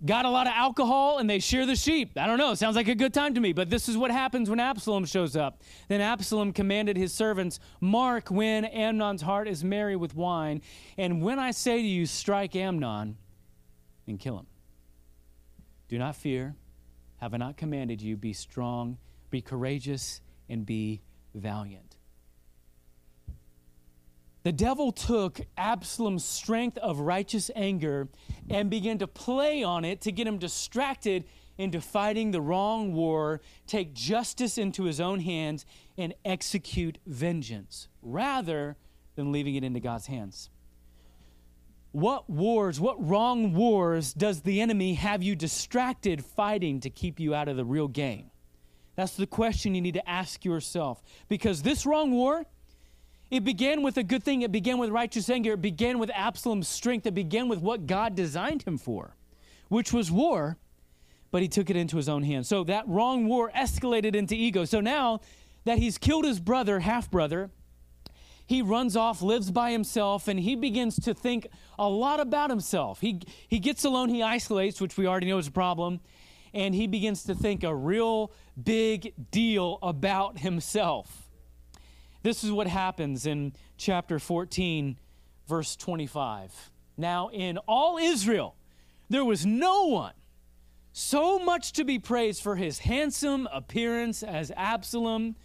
got 0.05 0.25
a 0.25 0.31
lot 0.31 0.47
of 0.47 0.53
alcohol 0.55 1.19
and 1.19 1.29
they 1.29 1.39
shear 1.39 1.65
the 1.65 1.77
sheep. 1.77 2.19
I 2.19 2.27
don't 2.27 2.39
know. 2.39 2.55
Sounds 2.55 2.77
like 2.77 2.89
a 2.89 2.95
good 2.95 3.15
time 3.15 3.35
to 3.35 3.41
me. 3.41 3.53
But 3.53 3.71
this 3.71 3.89
is 3.89 3.97
what 3.97 4.11
happens 4.11 4.51
when 4.51 4.61
Absalom 4.61 5.05
shows 5.07 5.37
up. 5.37 5.63
Then 5.89 6.01
Absalom 6.01 6.53
commanded 6.53 6.97
his 6.97 7.15
servants, 7.15 7.61
Mark 7.81 8.31
when 8.31 8.65
Amnon's 8.67 9.23
heart 9.23 9.49
is 9.49 9.65
merry 9.65 9.97
with 9.97 10.15
wine. 10.15 10.61
And 10.99 11.23
when 11.23 11.39
I 11.39 11.53
say 11.53 11.81
to 11.81 11.89
you, 11.89 12.05
strike 12.05 12.55
Amnon 12.55 13.17
and 14.07 14.21
kill 14.21 14.39
him. 14.39 14.47
Do 15.89 15.99
not 15.99 16.17
fear. 16.17 16.57
Have 17.19 17.33
I 17.33 17.39
not 17.39 17.57
commanded 17.57 18.03
you? 18.03 18.17
Be 18.17 18.33
strong, 18.33 18.99
be 19.31 19.41
courageous, 19.41 20.21
and 20.49 20.67
be 20.67 21.01
valiant. 21.35 21.86
The 24.47 24.53
devil 24.53 24.93
took 24.93 25.41
Absalom's 25.57 26.25
strength 26.25 26.79
of 26.79 27.01
righteous 27.01 27.51
anger 27.57 28.07
and 28.49 28.71
began 28.71 28.97
to 28.99 29.09
play 29.09 29.65
on 29.65 29.85
it 29.85 30.03
to 30.03 30.13
get 30.13 30.25
him 30.25 30.39
distracted 30.39 31.25
into 31.59 31.81
fighting 31.81 32.31
the 32.31 32.41
wrong 32.41 32.93
war, 32.93 33.41
take 33.67 33.93
justice 33.93 34.57
into 34.57 34.85
his 34.85 35.01
own 35.01 35.19
hands, 35.19 35.67
and 35.99 36.15
execute 36.25 36.99
vengeance 37.09 37.89
rather 38.03 38.77
than 39.17 39.33
leaving 39.33 39.57
it 39.57 39.65
into 39.65 39.81
God's 39.81 40.07
hands. 40.07 40.49
What 41.91 42.31
wars, 42.31 42.79
what 42.79 43.05
wrong 43.05 43.53
wars 43.53 44.15
does 44.15 44.43
the 44.43 44.61
enemy 44.61 44.95
have 44.95 45.25
you 45.25 45.35
distracted 45.35 46.25
fighting 46.25 46.79
to 46.83 46.89
keep 46.89 47.19
you 47.19 47.35
out 47.35 47.49
of 47.49 47.57
the 47.57 47.65
real 47.65 47.89
game? 47.89 48.31
That's 48.95 49.17
the 49.17 49.27
question 49.27 49.75
you 49.75 49.81
need 49.81 49.95
to 49.95 50.09
ask 50.09 50.45
yourself. 50.45 51.03
Because 51.29 51.63
this 51.63 51.85
wrong 51.85 52.13
war, 52.13 52.47
it 53.31 53.45
began 53.45 53.83
with 53.83 53.97
a 53.97 54.03
good 54.03 54.23
thing. 54.23 54.43
It 54.43 54.53
began 54.53 54.79
with 54.79 54.91
righteous 54.91 55.29
anger. 55.29 55.55
It 55.55 55.63
began 55.63 55.99
with 55.99 56.11
Absalom's 56.15 56.69
strength. 56.69 57.07
It 57.07 57.15
began 57.15 57.49
with 57.49 57.61
what 57.61 57.87
God 57.87 58.15
designed 58.15 58.63
him 58.63 58.79
for, 58.79 59.17
which 59.69 59.93
was 59.93 60.11
war, 60.11 60.59
but 61.31 61.43
he 61.43 61.49
took 61.49 61.69
it 61.69 61.77
into 61.77 61.97
his 61.97 62.09
own 62.09 62.23
hands. 62.23 62.49
So 62.49 62.63
that 62.65 62.87
wrong 62.87 63.27
war 63.27 63.51
escalated 63.55 64.15
into 64.15 64.35
ego. 64.35 64.65
So 64.65 64.81
now 64.81 65.21
that 65.65 65.79
he's 65.79 65.99
killed 65.99 66.25
his 66.25 66.39
brother, 66.39 66.81
half 66.81 67.11
brother, 67.11 67.51
he 68.47 68.63
runs 68.63 68.97
off, 68.97 69.23
lives 69.23 69.51
by 69.51 69.73
himself, 69.73 70.29
and 70.29 70.39
he 70.39 70.55
begins 70.55 70.97
to 71.01 71.13
think 71.13 71.49
a 71.79 71.89
lot 71.89 72.21
about 72.21 72.49
himself. 72.49 73.01
He, 73.01 73.21
he 73.49 73.59
gets 73.59 73.85
alone, 73.85 74.09
he 74.09 74.23
isolates, 74.23 74.81
which 74.81 74.97
we 74.97 75.09
already 75.09 75.27
know 75.27 75.39
is 75.39 75.49
a 75.49 75.53
problem, 75.53 75.99
and 76.55 76.73
he 76.73 76.87
begins 76.87 77.25
to 77.25 77.35
think 77.35 77.65
a 77.65 77.75
real 77.75 78.31
big 78.63 79.13
deal 79.33 79.81
about 79.83 80.39
himself. 80.39 81.26
This 82.27 82.43
is 82.43 82.51
what 82.51 82.67
happens 82.67 83.25
in 83.25 83.53
chapter 83.77 84.19
14, 84.19 84.99
verse 85.47 85.77
25. 85.77 86.73
Now, 86.97 87.29
in 87.29 87.57
all 87.69 87.99
Israel, 87.99 88.57
there 89.09 89.25
was 89.25 89.47
no 89.47 89.85
one 89.85 90.15
so 90.93 91.39
much 91.39 91.71
to 91.75 91.85
be 91.85 92.01
praised 92.01 92.43
for 92.43 92.57
his 92.57 92.81
handsome 92.81 93.47
appearance 93.53 94.25
as 94.25 94.51
Absalom 94.57 95.37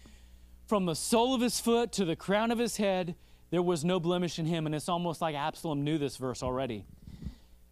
from 0.66 0.86
the 0.86 0.96
sole 0.96 1.36
of 1.36 1.40
his 1.40 1.60
foot 1.60 1.92
to 1.92 2.04
the 2.04 2.16
crown 2.16 2.50
of 2.50 2.58
his 2.58 2.78
head, 2.78 3.14
there 3.50 3.62
was 3.62 3.84
no 3.84 4.00
blemish 4.00 4.40
in 4.40 4.46
him. 4.46 4.66
And 4.66 4.74
it's 4.74 4.88
almost 4.88 5.20
like 5.20 5.36
Absalom 5.36 5.84
knew 5.84 5.98
this 5.98 6.16
verse 6.16 6.42
already. 6.42 6.84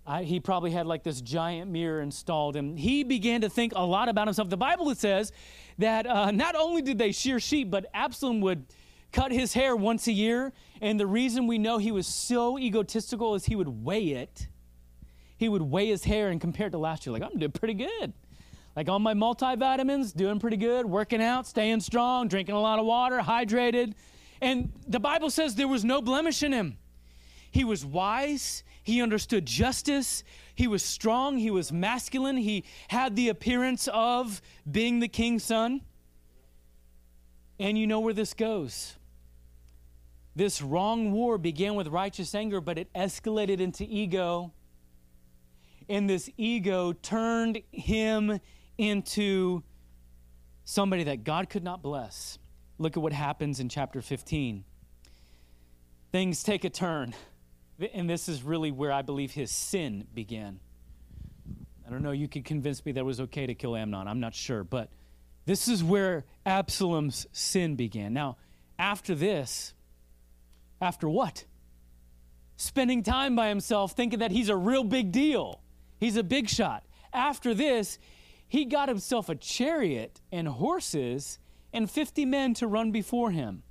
I, 0.07 0.23
he 0.23 0.38
probably 0.38 0.71
had 0.71 0.87
like 0.87 1.02
this 1.02 1.21
giant 1.21 1.69
mirror 1.69 2.00
installed, 2.00 2.55
and 2.55 2.79
he 2.79 3.02
began 3.02 3.40
to 3.40 3.50
think 3.50 3.73
a 3.75 3.85
lot 3.85 4.09
about 4.09 4.29
himself. 4.29 4.50
The 4.50 4.57
Bible 4.57 4.95
says 4.95 5.33
that 5.79 6.07
uh, 6.07 6.31
not 6.31 6.55
only 6.55 6.81
did 6.81 6.97
they 6.97 7.11
shear 7.11 7.40
sheep, 7.40 7.73
but 7.73 7.87
Absalom 7.93 8.40
would 8.43 8.67
cut 9.12 9.33
his 9.33 9.52
hair 9.52 9.75
once 9.75 10.07
a 10.07 10.12
year. 10.12 10.52
And 10.81 10.99
the 10.99 11.07
reason 11.07 11.47
we 11.47 11.59
know 11.59 11.79
he 11.79 11.93
was 11.93 12.07
so 12.07 12.59
egotistical 12.59 13.35
is 13.35 13.45
he 13.45 13.57
would 13.57 13.85
weigh 13.85 14.11
it. 14.11 14.49
He 15.37 15.49
would 15.49 15.62
weigh 15.62 15.88
his 15.88 16.05
hair 16.05 16.29
and 16.29 16.40
compare 16.40 16.67
it 16.67 16.71
to 16.71 16.79
last 16.79 17.07
year, 17.07 17.12
like, 17.12 17.23
I'm 17.23 17.38
doing 17.38 17.52
pretty 17.52 17.75
good 17.75 18.12
like 18.76 18.88
on 18.88 19.02
my 19.02 19.14
multivitamins, 19.14 20.14
doing 20.14 20.38
pretty 20.38 20.57
good, 20.57 20.87
working 20.87 21.23
out, 21.23 21.47
staying 21.47 21.81
strong, 21.81 22.29
drinking 22.29 22.55
a 22.55 22.61
lot 22.61 22.79
of 22.79 22.87
water, 22.87 23.19
hydrated. 23.19 23.95
And 24.40 24.73
the 24.87 25.00
Bible 25.00 25.31
says 25.31 25.55
there 25.55 25.69
was 25.69 25.85
no 25.85 26.00
blemish 26.00 26.43
in 26.43 26.52
him. 26.52 26.79
He 27.50 27.64
was 27.64 27.85
wise, 27.85 28.62
he 28.83 29.02
understood 29.02 29.45
justice, 29.45 30.23
he 30.55 30.67
was 30.69 30.85
strong, 30.85 31.37
he 31.37 31.50
was 31.50 31.73
masculine, 31.73 32.37
he 32.37 32.64
had 32.88 33.17
the 33.17 33.29
appearance 33.29 33.88
of 33.93 34.40
being 34.71 35.00
the 35.00 35.09
king's 35.09 35.45
son. 35.45 35.83
And 37.59 37.76
you 37.76 37.87
know 37.87 38.00
where 38.00 38.14
this 38.14 38.33
goes. 38.33 38.97
This 40.37 40.62
wrong 40.62 41.12
war 41.12 41.38
began 41.38 41.75
with 41.75 41.88
righteous 41.88 42.34
anger, 42.34 42.60
but 42.60 42.78
it 42.78 42.92
escalated 42.94 43.60
into 43.60 43.84
ego. 43.84 44.52
And 45.88 46.09
this 46.09 46.31
ego 46.37 46.92
turned 46.92 47.61
him 47.72 48.40
into 48.78 49.62
somebody 50.64 51.05
that 51.05 51.24
God 51.24 51.50
could 51.50 51.64
not 51.64 51.83
bless. 51.83 52.38
Look 52.78 52.96
at 52.96 53.02
what 53.02 53.12
happens 53.12 53.61
in 53.61 53.68
chapter 53.68 54.00
15. 54.00 54.64
Things 56.12 56.42
take 56.42 56.64
a 56.64 56.70
turn. 56.70 57.14
And 57.92 58.09
this 58.09 58.28
is 58.28 58.42
really 58.42 58.70
where 58.70 58.92
I 58.92 59.02
believe 59.02 59.33
his 59.33 59.50
sin 59.50 60.07
began. 60.14 60.61
I 61.87 61.90
don't 61.90 62.02
know, 62.02 62.12
you 62.12 62.28
could 62.28 62.44
convince 62.44 62.85
me 62.85 62.92
that 62.92 63.00
it 63.00 63.05
was 63.05 63.20
okay 63.20 63.46
to 63.46 63.55
kill 63.55 63.74
Amnon. 63.74 64.07
I'm 64.07 64.20
not 64.20 64.35
sure. 64.35 64.62
But 64.62 64.90
this 65.44 65.66
is 65.66 65.83
where 65.83 66.24
Absalom's 66.46 67.26
sin 67.33 67.74
began. 67.74 68.12
Now, 68.12 68.37
after 68.78 69.14
this, 69.14 69.74
after 70.81 71.09
what? 71.09 71.45
Spending 72.57 73.03
time 73.03 73.37
by 73.37 73.49
himself 73.49 73.93
thinking 73.93 74.19
that 74.19 74.31
he's 74.31 74.49
a 74.49 74.57
real 74.57 74.85
big 74.85 75.12
deal. 75.12 75.61
He's 75.99 76.16
a 76.16 76.23
big 76.23 76.49
shot. 76.49 76.85
After 77.12 77.55
this, 77.55 77.99
he 78.49 78.64
got 78.64 78.88
himself 78.88 79.29
a 79.29 79.35
chariot 79.35 80.21
and 80.33 80.49
horses 80.49 81.38
and 81.73 81.90
50 81.90 82.25
men 82.25 82.55
to 82.55 82.66
run 82.66 82.90
before 82.90 83.31
him. 83.31 83.62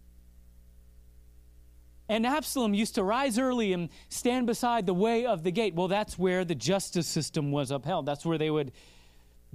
And 2.07 2.25
Absalom 2.25 2.73
used 2.73 2.95
to 2.95 3.03
rise 3.03 3.37
early 3.37 3.71
and 3.71 3.89
stand 4.09 4.47
beside 4.47 4.87
the 4.87 4.93
way 4.93 5.25
of 5.25 5.43
the 5.43 5.51
gate. 5.51 5.75
Well, 5.75 5.87
that's 5.87 6.17
where 6.17 6.43
the 6.43 6.55
justice 6.55 7.07
system 7.07 7.51
was 7.51 7.69
upheld. 7.69 8.07
That's 8.07 8.25
where 8.25 8.39
they 8.39 8.49
would 8.49 8.71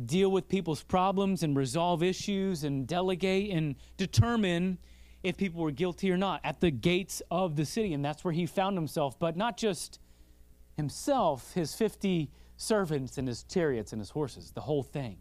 deal 0.04 0.30
with 0.30 0.48
people's 0.48 0.82
problems 0.82 1.42
and 1.42 1.56
resolve 1.56 2.02
issues 2.02 2.62
and 2.62 2.86
delegate 2.86 3.50
and 3.50 3.74
determine 3.96 4.78
if 5.24 5.36
people 5.36 5.62
were 5.62 5.70
guilty 5.70 6.12
or 6.12 6.16
not 6.16 6.40
at 6.44 6.60
the 6.60 6.70
gates 6.70 7.22
of 7.30 7.56
the 7.56 7.64
city. 7.64 7.94
And 7.94 8.04
that's 8.04 8.22
where 8.22 8.32
he 8.32 8.46
found 8.46 8.76
himself, 8.76 9.18
but 9.18 9.36
not 9.36 9.56
just 9.56 9.98
himself, 10.76 11.54
his 11.54 11.74
50 11.74 12.30
servants 12.56 13.18
and 13.18 13.26
his 13.26 13.42
chariots 13.42 13.92
and 13.92 14.00
his 14.00 14.10
horses, 14.10 14.52
the 14.52 14.60
whole 14.60 14.82
thing. 14.82 15.16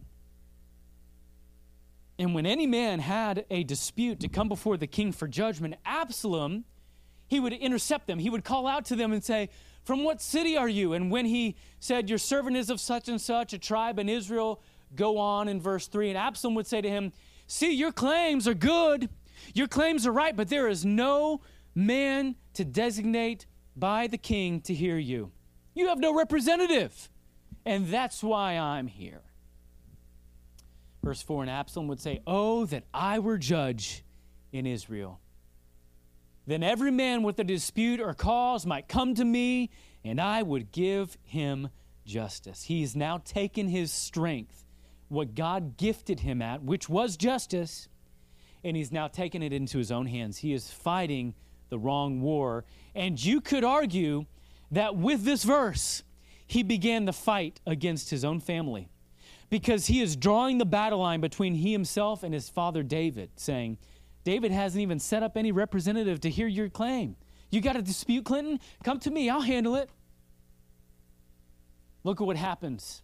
And 2.18 2.34
when 2.34 2.46
any 2.46 2.66
man 2.66 3.00
had 3.00 3.44
a 3.50 3.64
dispute 3.64 4.20
to 4.20 4.28
come 4.28 4.48
before 4.48 4.76
the 4.76 4.86
king 4.86 5.10
for 5.10 5.26
judgment, 5.26 5.74
Absalom, 5.84 6.64
he 7.26 7.40
would 7.40 7.52
intercept 7.52 8.06
them. 8.06 8.18
He 8.18 8.30
would 8.30 8.44
call 8.44 8.66
out 8.66 8.84
to 8.86 8.96
them 8.96 9.12
and 9.12 9.24
say, 9.24 9.48
From 9.82 10.04
what 10.04 10.20
city 10.20 10.56
are 10.56 10.68
you? 10.68 10.92
And 10.92 11.10
when 11.10 11.24
he 11.24 11.56
said, 11.80 12.08
Your 12.08 12.18
servant 12.18 12.56
is 12.56 12.70
of 12.70 12.78
such 12.78 13.08
and 13.08 13.20
such 13.20 13.52
a 13.52 13.58
tribe 13.58 13.98
in 13.98 14.08
Israel, 14.08 14.62
go 14.94 15.18
on 15.18 15.48
in 15.48 15.60
verse 15.60 15.88
3. 15.88 16.10
And 16.10 16.18
Absalom 16.18 16.54
would 16.54 16.66
say 16.66 16.80
to 16.80 16.88
him, 16.88 17.12
See, 17.46 17.74
your 17.74 17.92
claims 17.92 18.46
are 18.46 18.54
good, 18.54 19.08
your 19.52 19.68
claims 19.68 20.06
are 20.06 20.12
right, 20.12 20.34
but 20.34 20.48
there 20.48 20.68
is 20.68 20.84
no 20.84 21.40
man 21.74 22.36
to 22.54 22.64
designate 22.64 23.46
by 23.76 24.06
the 24.06 24.18
king 24.18 24.60
to 24.62 24.74
hear 24.74 24.96
you. 24.96 25.32
You 25.74 25.88
have 25.88 25.98
no 25.98 26.14
representative. 26.14 27.10
And 27.66 27.88
that's 27.88 28.22
why 28.22 28.56
I'm 28.56 28.86
here. 28.86 29.22
Verse 31.02 31.22
4 31.22 31.42
And 31.42 31.50
Absalom 31.50 31.88
would 31.88 32.00
say, 32.00 32.20
Oh, 32.26 32.66
that 32.66 32.84
I 32.92 33.18
were 33.18 33.38
judge 33.38 34.04
in 34.52 34.66
Israel. 34.66 35.20
Then 36.46 36.62
every 36.62 36.90
man 36.90 37.22
with 37.22 37.38
a 37.38 37.44
dispute 37.44 38.00
or 38.00 38.12
cause 38.14 38.66
might 38.66 38.86
come 38.86 39.14
to 39.14 39.24
me, 39.24 39.70
and 40.04 40.20
I 40.20 40.42
would 40.42 40.72
give 40.72 41.16
him 41.22 41.70
justice. 42.04 42.64
He 42.64 42.82
has 42.82 42.94
now 42.94 43.18
taken 43.24 43.68
his 43.68 43.90
strength, 43.90 44.66
what 45.08 45.34
God 45.34 45.78
gifted 45.78 46.20
him 46.20 46.42
at, 46.42 46.62
which 46.62 46.88
was 46.88 47.16
justice, 47.16 47.88
and 48.64 48.76
he's 48.76 48.90
now 48.90 49.08
taken 49.08 49.42
it 49.42 49.52
into 49.52 49.78
his 49.78 49.92
own 49.92 50.06
hands. 50.06 50.38
He 50.38 50.52
is 50.52 50.70
fighting 50.70 51.34
the 51.68 51.78
wrong 51.78 52.20
war. 52.20 52.64
And 52.94 53.22
you 53.22 53.40
could 53.40 53.64
argue 53.64 54.26
that 54.70 54.96
with 54.96 55.24
this 55.24 55.44
verse, 55.44 56.02
he 56.46 56.62
began 56.62 57.04
the 57.04 57.12
fight 57.12 57.60
against 57.66 58.10
his 58.10 58.24
own 58.24 58.40
family 58.40 58.88
because 59.50 59.86
he 59.86 60.00
is 60.00 60.16
drawing 60.16 60.58
the 60.58 60.64
battle 60.64 60.98
line 61.00 61.20
between 61.20 61.54
he 61.54 61.72
himself 61.72 62.22
and 62.22 62.34
his 62.34 62.48
father 62.48 62.82
David, 62.82 63.30
saying, 63.36 63.78
David 64.24 64.50
hasn't 64.50 64.80
even 64.80 64.98
set 64.98 65.22
up 65.22 65.36
any 65.36 65.52
representative 65.52 66.20
to 66.22 66.30
hear 66.30 66.46
your 66.46 66.68
claim. 66.68 67.16
You 67.50 67.60
got 67.60 67.76
a 67.76 67.82
dispute, 67.82 68.24
Clinton? 68.24 68.58
Come 68.82 68.98
to 69.00 69.10
me, 69.10 69.28
I'll 69.28 69.42
handle 69.42 69.76
it. 69.76 69.90
Look 72.02 72.20
at 72.20 72.26
what 72.26 72.36
happens. 72.36 73.02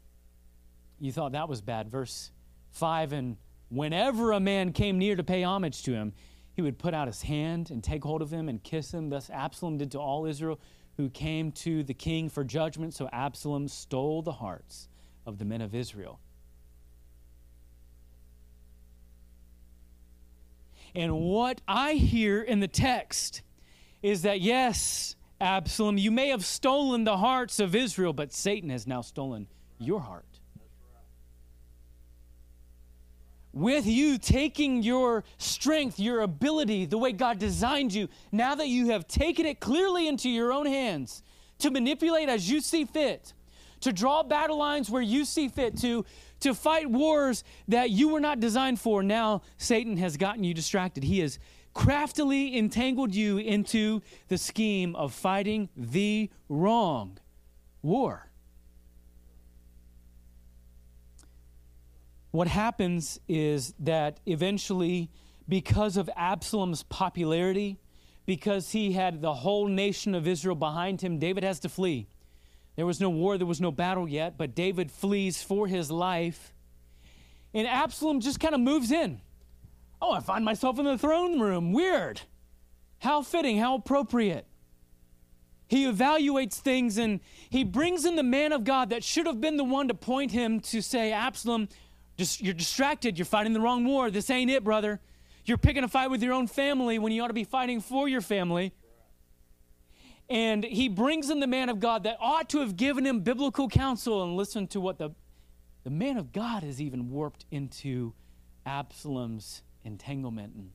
You 0.99 1.13
thought 1.13 1.33
that 1.33 1.49
was 1.49 1.61
bad. 1.61 1.91
Verse 1.91 2.31
5 2.73 3.13
And 3.13 3.37
whenever 3.71 4.33
a 4.33 4.41
man 4.41 4.73
came 4.73 4.99
near 4.99 5.17
to 5.17 5.25
pay 5.25 5.43
homage 5.43 5.83
to 5.85 5.93
him, 5.93 6.13
he 6.53 6.63
would 6.63 6.79
put 6.79 6.93
out 6.93 7.07
his 7.07 7.23
hand 7.23 7.71
and 7.71 7.83
take 7.83 8.05
hold 8.05 8.21
of 8.21 8.31
him 8.31 8.49
and 8.49 8.63
kiss 8.63 8.93
him. 8.93 9.09
Thus 9.09 9.31
Absalom 9.31 9.79
did 9.79 9.93
to 9.93 9.99
all 9.99 10.27
Israel 10.27 10.61
who 10.97 11.09
came 11.09 11.53
to 11.53 11.83
the 11.83 11.95
king 11.95 12.29
for 12.29 12.45
judgment. 12.45 12.93
So 12.93 13.09
Absalom 13.13 13.69
stole 13.69 14.21
the 14.21 14.33
hearts 14.33 14.89
of 15.25 15.39
the 15.39 15.45
men 15.45 15.63
of 15.63 15.75
Israel. 15.75 16.21
And 20.95 21.21
what 21.21 21.61
I 21.69 21.95
hear 21.95 22.43
in 22.43 22.59
the 22.61 22.69
text 22.69 23.43
is 24.03 24.23
that, 24.23 24.41
yes, 24.41 25.15
Absalom, 25.41 25.97
you 25.97 26.11
may 26.11 26.29
have 26.29 26.45
stolen 26.45 27.05
the 27.05 27.17
hearts 27.17 27.61
of 27.61 27.75
Israel, 27.75 28.13
but 28.13 28.33
Satan 28.33 28.71
has 28.71 28.87
now 28.87 29.01
stolen 29.01 29.47
your 29.79 30.01
heart. 30.01 30.30
With 33.53 33.87
you 33.87 34.19
taking 34.19 34.83
your 34.83 35.25
strength, 35.39 35.99
your 35.99 36.21
ability, 36.21 36.87
the 36.87 36.99
way 36.99 37.13
God 37.13 37.39
designed 37.39 37.93
you, 37.93 38.09
now 38.31 38.55
that 38.55 38.69
you 38.69 38.91
have 38.91 39.09
taken 39.09 39.47
it 39.47 39.61
clearly 39.61 40.07
into 40.07 40.31
your 40.31 40.53
own 40.53 40.67
hands 40.67 41.23
to 41.59 41.71
manipulate 41.71 42.29
as 42.29 42.51
you 42.51 42.61
see 42.61 42.85
fit, 42.85 43.35
to 43.81 43.93
draw 43.93 44.23
battle 44.23 44.59
lines 44.59 44.91
where 44.91 45.03
you 45.03 45.25
see 45.25 45.49
fit, 45.49 45.77
to, 45.79 46.05
to 46.41 46.55
fight 46.55 46.89
wars 46.89 47.45
that 47.69 47.91
you 47.91 48.09
were 48.09 48.21
not 48.21 48.41
designed 48.41 48.81
for, 48.81 49.03
now 49.03 49.43
Satan 49.59 49.97
has 49.97 50.17
gotten 50.17 50.45
you 50.45 50.55
distracted. 50.55 51.03
He 51.03 51.21
has 51.21 51.39
craftily 51.75 52.57
entangled 52.57 53.15
you 53.15 53.39
into 53.39 54.01
the 54.29 54.39
scheme 54.39 54.95
of 54.97 55.13
fighting 55.13 55.69
the 55.77 56.31
wrong 56.49 57.19
war. 57.83 58.30
What 62.31 62.49
happens 62.49 63.19
is 63.29 63.75
that 63.81 64.21
eventually, 64.27 65.11
because 65.49 65.97
of 65.97 66.09
Absalom's 66.17 66.83
popularity, 66.85 67.79
because 68.25 68.71
he 68.71 68.93
had 68.93 69.21
the 69.21 69.35
whole 69.35 69.67
nation 69.67 70.15
of 70.15 70.29
Israel 70.29 70.55
behind 70.55 71.01
him, 71.01 71.19
David 71.19 71.43
has 71.43 71.59
to 71.61 71.69
flee. 71.69 72.07
There 72.77 72.87
was 72.87 73.01
no 73.01 73.11
war, 73.11 73.37
there 73.37 73.47
was 73.47 73.61
no 73.61 73.73
battle 73.73 74.09
yet, 74.09 74.39
but 74.39 74.55
David 74.55 74.91
flees 74.91 75.43
for 75.43 75.67
his 75.67 75.91
life. 75.91 76.55
And 77.53 77.67
Absalom 77.67 78.21
just 78.21 78.39
kind 78.39 78.55
of 78.55 78.61
moves 78.61 78.93
in. 78.93 79.21
Oh, 80.01 80.13
I 80.13 80.21
find 80.21 80.45
myself 80.45 80.79
in 80.79 80.85
the 80.85 80.97
throne 80.97 81.41
room. 81.41 81.73
Weird. 81.73 82.23
How 83.01 83.23
fitting, 83.23 83.59
how 83.59 83.75
appropriate. 83.75 84.47
He 85.67 85.85
evaluates 85.85 86.55
things 86.55 86.99
and 86.99 87.21
he 87.49 87.65
brings 87.65 88.05
in 88.05 88.17
the 88.17 88.23
man 88.23 88.53
of 88.53 88.65
God 88.65 88.91
that 88.91 89.05
should 89.05 89.27
have 89.27 89.41
been 89.41 89.57
the 89.57 89.65
one 89.65 89.89
to 89.89 89.95
point 89.95 90.33
him 90.33 90.61
to 90.61 90.81
say, 90.81 91.13
Absalom, 91.13 91.69
just, 92.21 92.43
you're 92.43 92.53
distracted. 92.53 93.19
You're 93.19 93.25
fighting 93.25 93.55
the 93.55 93.61
wrong 93.61 93.83
war. 93.87 94.11
This 94.11 94.29
ain't 94.29 94.51
it, 94.51 94.63
brother. 94.63 95.01
You're 95.47 95.57
picking 95.57 95.85
a 95.85 95.89
fight 95.89 96.11
with 96.11 96.23
your 96.23 96.35
own 96.35 96.49
family 96.49 96.99
when 96.99 97.13
you 97.13 97.23
ought 97.23 97.29
to 97.29 97.33
be 97.33 97.45
fighting 97.45 97.81
for 97.81 98.07
your 98.07 98.21
family. 98.21 98.75
And 100.29 100.63
he 100.63 100.91
brings 100.91 101.31
in 101.31 101.41
the 101.41 101.47
man 101.47 101.71
of 101.71 101.81
God 101.81 102.03
that 102.03 102.19
ought 102.21 102.51
to 102.51 102.61
have 102.61 102.77
given 102.77 103.07
him 103.07 103.21
biblical 103.21 103.69
counsel 103.69 104.23
and 104.23 104.37
listen 104.37 104.67
to 104.69 104.81
what 104.81 104.99
the, 104.99 105.11
the 105.83 105.91
man 105.91 106.19
of 106.19 106.31
God 106.31 106.63
has 106.63 106.79
even 106.79 107.09
warped 107.09 107.47
into 107.51 108.13
Absalom's 108.67 109.63
entanglement. 109.83 110.53
And 110.55 110.73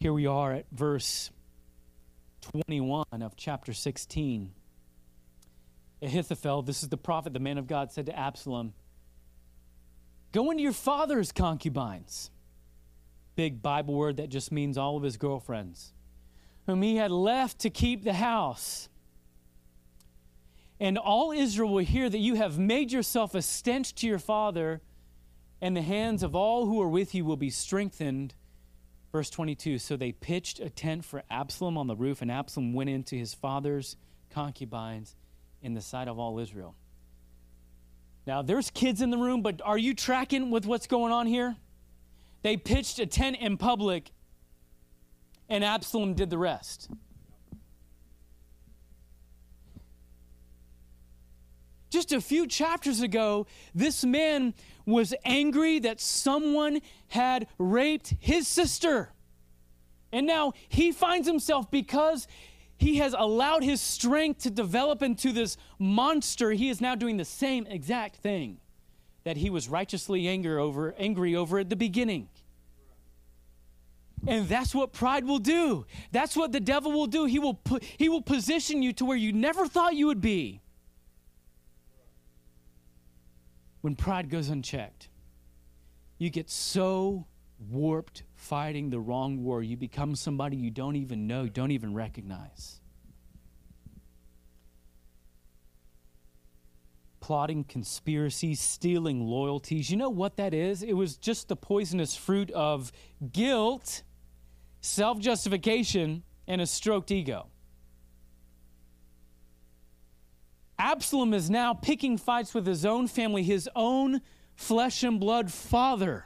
here 0.00 0.12
we 0.12 0.26
are 0.26 0.54
at 0.54 0.66
verse 0.72 1.30
21 2.66 3.04
of 3.12 3.36
chapter 3.36 3.72
16. 3.72 4.50
Ahithophel, 6.02 6.62
this 6.62 6.82
is 6.82 6.88
the 6.88 6.96
prophet, 6.96 7.32
the 7.32 7.38
man 7.38 7.58
of 7.58 7.68
God, 7.68 7.92
said 7.92 8.06
to 8.06 8.18
Absalom, 8.18 8.72
Go 10.32 10.50
into 10.50 10.62
your 10.62 10.72
father's 10.72 11.32
concubines. 11.32 12.30
Big 13.36 13.62
Bible 13.62 13.94
word 13.94 14.18
that 14.18 14.28
just 14.28 14.52
means 14.52 14.76
all 14.78 14.96
of 14.96 15.02
his 15.02 15.16
girlfriends, 15.16 15.92
whom 16.66 16.82
he 16.82 16.96
had 16.96 17.10
left 17.10 17.60
to 17.60 17.70
keep 17.70 18.04
the 18.04 18.12
house. 18.12 18.88
And 20.78 20.96
all 20.96 21.32
Israel 21.32 21.70
will 21.70 21.84
hear 21.84 22.08
that 22.08 22.18
you 22.18 22.34
have 22.36 22.58
made 22.58 22.92
yourself 22.92 23.34
a 23.34 23.42
stench 23.42 23.94
to 23.96 24.06
your 24.06 24.18
father 24.18 24.80
and 25.60 25.76
the 25.76 25.82
hands 25.82 26.22
of 26.22 26.34
all 26.34 26.66
who 26.66 26.80
are 26.80 26.88
with 26.88 27.14
you 27.14 27.24
will 27.24 27.36
be 27.36 27.50
strengthened. 27.50 28.34
Verse 29.12 29.28
22 29.30 29.78
So 29.78 29.96
they 29.96 30.12
pitched 30.12 30.60
a 30.60 30.70
tent 30.70 31.04
for 31.04 31.22
Absalom 31.30 31.76
on 31.76 31.86
the 31.86 31.96
roof, 31.96 32.22
and 32.22 32.30
Absalom 32.30 32.72
went 32.72 32.90
into 32.90 33.16
his 33.16 33.34
father's 33.34 33.96
concubines 34.30 35.16
in 35.62 35.74
the 35.74 35.82
sight 35.82 36.08
of 36.08 36.18
all 36.18 36.38
Israel. 36.38 36.74
Now, 38.30 38.42
there's 38.42 38.70
kids 38.70 39.02
in 39.02 39.10
the 39.10 39.18
room, 39.18 39.42
but 39.42 39.60
are 39.64 39.76
you 39.76 39.92
tracking 39.92 40.52
with 40.52 40.64
what's 40.64 40.86
going 40.86 41.12
on 41.12 41.26
here? 41.26 41.56
They 42.42 42.56
pitched 42.56 43.00
a 43.00 43.06
tent 43.06 43.38
in 43.40 43.56
public, 43.56 44.12
and 45.48 45.64
Absalom 45.64 46.14
did 46.14 46.30
the 46.30 46.38
rest. 46.38 46.88
Just 51.90 52.12
a 52.12 52.20
few 52.20 52.46
chapters 52.46 53.00
ago, 53.00 53.48
this 53.74 54.04
man 54.04 54.54
was 54.86 55.12
angry 55.24 55.80
that 55.80 56.00
someone 56.00 56.82
had 57.08 57.48
raped 57.58 58.14
his 58.20 58.46
sister. 58.46 59.10
And 60.12 60.24
now 60.24 60.52
he 60.68 60.92
finds 60.92 61.26
himself, 61.26 61.68
because 61.68 62.28
he 62.80 62.96
has 62.96 63.14
allowed 63.16 63.62
his 63.62 63.80
strength 63.80 64.42
to 64.42 64.50
develop 64.50 65.02
into 65.02 65.32
this 65.32 65.56
monster, 65.78 66.52
he 66.52 66.68
is 66.68 66.80
now 66.80 66.94
doing 66.94 67.16
the 67.16 67.24
same 67.24 67.66
exact 67.66 68.16
thing 68.16 68.58
that 69.24 69.36
he 69.36 69.50
was 69.50 69.68
righteously 69.68 70.26
angry 70.26 70.56
over, 70.56 70.94
angry 70.98 71.36
over 71.36 71.58
at 71.58 71.68
the 71.68 71.76
beginning. 71.76 72.28
And 74.26 74.48
that's 74.48 74.74
what 74.74 74.92
pride 74.92 75.24
will 75.24 75.38
do. 75.38 75.86
That's 76.12 76.36
what 76.36 76.52
the 76.52 76.60
devil 76.60 76.92
will 76.92 77.06
do. 77.06 77.24
He 77.24 77.38
will 77.38 77.58
he 77.96 78.10
will 78.10 78.20
position 78.20 78.82
you 78.82 78.92
to 78.94 79.04
where 79.06 79.16
you 79.16 79.32
never 79.32 79.66
thought 79.66 79.94
you 79.94 80.06
would 80.08 80.20
be. 80.20 80.60
when 83.80 83.94
pride 83.96 84.28
goes 84.28 84.48
unchecked, 84.48 85.08
you 86.18 86.30
get 86.30 86.50
so 86.50 87.26
warped 87.70 88.22
fighting 88.40 88.88
the 88.88 88.98
wrong 88.98 89.44
war, 89.44 89.62
you 89.62 89.76
become 89.76 90.16
somebody 90.16 90.56
you 90.56 90.70
don't 90.70 90.96
even 90.96 91.26
know, 91.26 91.46
don't 91.46 91.70
even 91.70 91.92
recognize. 91.92 92.80
Plotting 97.20 97.64
conspiracies, 97.64 98.58
stealing 98.58 99.20
loyalties. 99.20 99.90
You 99.90 99.98
know 99.98 100.08
what 100.08 100.38
that 100.38 100.54
is? 100.54 100.82
It 100.82 100.94
was 100.94 101.16
just 101.16 101.48
the 101.48 101.54
poisonous 101.54 102.16
fruit 102.16 102.50
of 102.52 102.90
guilt, 103.30 104.02
self 104.80 105.18
justification, 105.18 106.22
and 106.48 106.62
a 106.62 106.66
stroked 106.66 107.10
ego. 107.10 107.48
Absalom 110.78 111.34
is 111.34 111.50
now 111.50 111.74
picking 111.74 112.16
fights 112.16 112.54
with 112.54 112.66
his 112.66 112.86
own 112.86 113.06
family, 113.06 113.42
his 113.42 113.68
own 113.76 114.22
flesh 114.56 115.02
and 115.02 115.20
blood 115.20 115.52
father, 115.52 116.24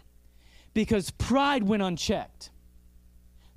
because 0.74 1.10
pride 1.10 1.62
went 1.62 1.82
unchecked, 1.82 2.50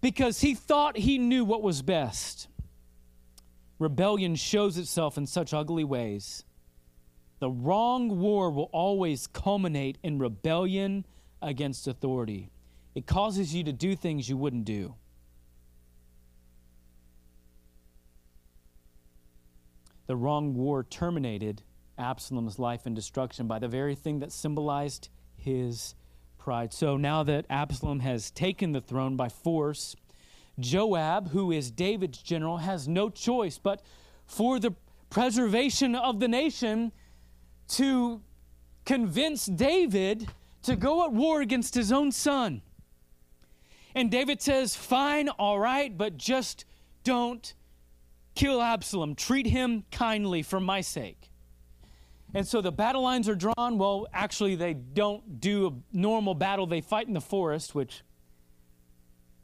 because 0.01 0.41
he 0.41 0.53
thought 0.55 0.97
he 0.97 1.17
knew 1.17 1.43
what 1.43 1.61
was 1.61 1.81
best. 1.81 2.47
Rebellion 3.79 4.35
shows 4.35 4.77
itself 4.77 5.17
in 5.17 5.27
such 5.27 5.53
ugly 5.53 5.83
ways. 5.83 6.43
The 7.39 7.49
wrong 7.49 8.19
war 8.19 8.49
will 8.49 8.69
always 8.71 9.27
culminate 9.27 9.97
in 10.01 10.17
rebellion 10.17 11.05
against 11.41 11.87
authority. 11.87 12.49
It 12.95 13.05
causes 13.05 13.53
you 13.53 13.63
to 13.65 13.73
do 13.73 13.95
things 13.95 14.27
you 14.29 14.37
wouldn't 14.37 14.65
do. 14.65 14.95
the 20.07 20.15
wrong 20.15 20.55
war 20.55 20.83
terminated 20.83 21.61
Absalom's 21.97 22.57
life 22.57 22.85
and 22.85 22.95
destruction 22.95 23.47
by 23.47 23.59
the 23.59 23.67
very 23.67 23.93
thing 23.93 24.19
that 24.19 24.31
symbolized 24.31 25.09
his 25.35 25.95
pride. 26.47 26.71
So 26.71 26.95
now 26.95 27.23
that 27.23 27.45
Absalom 27.49 27.99
has 27.99 28.31
taken 28.31 28.71
the 28.71 28.79
throne 28.79 29.17
by 29.17 29.27
force, 29.27 29.97
Joab, 30.57 31.31
who 31.31 31.51
is 31.51 31.71
David's 31.71 32.19
general, 32.19 32.59
has 32.59 32.87
no 32.87 33.09
choice 33.09 33.57
but 33.57 33.81
for 34.25 34.57
the 34.57 34.73
preservation 35.09 35.93
of 35.93 36.21
the 36.21 36.29
nation 36.29 36.93
to 37.71 38.21
convince 38.85 39.45
David 39.45 40.29
to 40.61 40.77
go 40.77 41.03
at 41.03 41.11
war 41.11 41.41
against 41.41 41.75
his 41.75 41.91
own 41.91 42.13
son. 42.13 42.61
And 43.93 44.09
David 44.09 44.41
says, 44.41 44.73
Fine, 44.73 45.27
all 45.27 45.59
right, 45.59 45.97
but 45.97 46.15
just 46.15 46.63
don't 47.03 47.53
Kill 48.35 48.61
Absalom. 48.61 49.15
Treat 49.15 49.47
him 49.47 49.83
kindly 49.91 50.43
for 50.43 50.61
my 50.61 50.79
sake. 50.79 51.26
And 52.33 52.47
so 52.47 52.61
the 52.61 52.71
battle 52.71 53.01
lines 53.01 53.29
are 53.29 53.35
drawn. 53.35 53.77
Well, 53.77 54.07
actually, 54.13 54.55
they 54.55 54.73
don't 54.73 55.39
do 55.39 55.67
a 55.67 55.97
normal 55.97 56.33
battle, 56.33 56.67
they 56.67 56.81
fight 56.81 57.07
in 57.07 57.13
the 57.13 57.21
forest, 57.21 57.73
which 57.73 58.03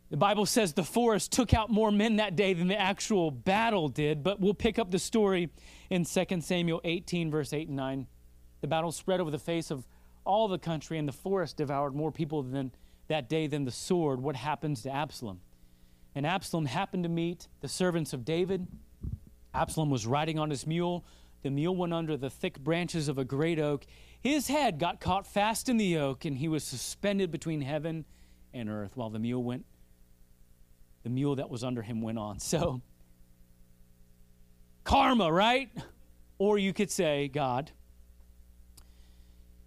the 0.09 0.17
Bible 0.17 0.45
says 0.45 0.73
the 0.73 0.83
forest 0.83 1.31
took 1.31 1.53
out 1.53 1.71
more 1.71 1.91
men 1.91 2.17
that 2.17 2.35
day 2.35 2.53
than 2.53 2.67
the 2.67 2.79
actual 2.79 3.31
battle 3.31 3.89
did. 3.89 4.21
But 4.21 4.39
we'll 4.39 4.53
pick 4.53 4.77
up 4.77 4.91
the 4.91 4.99
story 4.99 5.49
in 5.89 6.05
2 6.05 6.41
Samuel 6.41 6.81
18, 6.83 7.31
verse 7.31 7.53
8 7.53 7.67
and 7.69 7.77
9. 7.77 8.07
The 8.61 8.67
battle 8.67 8.91
spread 8.91 9.19
over 9.19 9.31
the 9.31 9.39
face 9.39 9.71
of 9.71 9.87
all 10.23 10.47
the 10.47 10.59
country, 10.59 10.99
and 10.99 11.07
the 11.07 11.13
forest 11.13 11.57
devoured 11.57 11.95
more 11.95 12.11
people 12.11 12.43
than 12.43 12.71
that 13.07 13.27
day 13.27 13.47
than 13.47 13.65
the 13.65 13.71
sword. 13.71 14.21
What 14.21 14.35
happens 14.35 14.83
to 14.83 14.91
Absalom? 14.91 15.41
And 16.15 16.27
Absalom 16.27 16.65
happened 16.65 17.03
to 17.03 17.09
meet 17.09 17.47
the 17.61 17.67
servants 17.67 18.13
of 18.13 18.23
David. 18.23 18.67
Absalom 19.53 19.89
was 19.89 20.05
riding 20.05 20.37
on 20.37 20.49
his 20.49 20.67
mule. 20.67 21.03
The 21.43 21.51
mule 21.51 21.75
went 21.75 21.93
under 21.93 22.17
the 22.17 22.29
thick 22.29 22.59
branches 22.59 23.07
of 23.07 23.17
a 23.17 23.25
great 23.25 23.59
oak. 23.59 23.85
His 24.19 24.47
head 24.47 24.79
got 24.79 24.99
caught 24.99 25.27
fast 25.27 25.69
in 25.69 25.77
the 25.77 25.97
oak, 25.97 26.25
and 26.25 26.37
he 26.37 26.47
was 26.47 26.63
suspended 26.63 27.29
between 27.31 27.61
heaven 27.61 28.05
and 28.53 28.69
earth 28.69 28.95
while 28.95 29.09
the 29.09 29.19
mule 29.19 29.43
went. 29.43 29.65
The 31.03 31.09
mule 31.09 31.35
that 31.35 31.49
was 31.49 31.63
under 31.63 31.81
him 31.81 32.01
went 32.01 32.17
on. 32.17 32.39
So, 32.39 32.81
karma, 34.85 35.31
right? 35.31 35.69
Or 36.37 36.57
you 36.57 36.71
could 36.71 36.89
say, 36.89 37.27
God. 37.27 37.71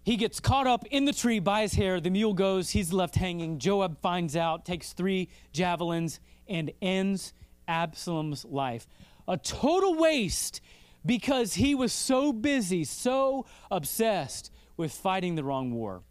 he 0.07 0.15
gets 0.15 0.39
caught 0.39 0.67
up 0.67 0.85
in 0.89 1.03
the 1.03 1.11
tree 1.11 1.39
by 1.39 1.63
his 1.63 1.73
hair. 1.73 1.99
The 1.99 2.09
mule 2.09 2.33
goes, 2.33 2.69
he's 2.69 2.93
left 2.93 3.15
hanging. 3.15 3.59
Joab 3.59 3.99
finds 3.99 4.37
out, 4.37 4.63
takes 4.63 4.93
three 4.93 5.27
javelins, 5.51 6.21
and 6.47 6.71
ends 6.81 7.33
Absalom's 7.67 8.45
life. 8.45 8.87
A 9.27 9.35
total 9.35 9.95
waste 9.95 10.61
because 11.07 11.55
he 11.55 11.73
was 11.73 11.91
so 11.91 12.31
busy, 12.31 12.83
so 12.83 13.45
obsessed 13.71 14.51
with 14.75 14.91
fighting 14.91 15.35
the 15.35 15.43
wrong 15.43 15.71
war. 15.71 16.03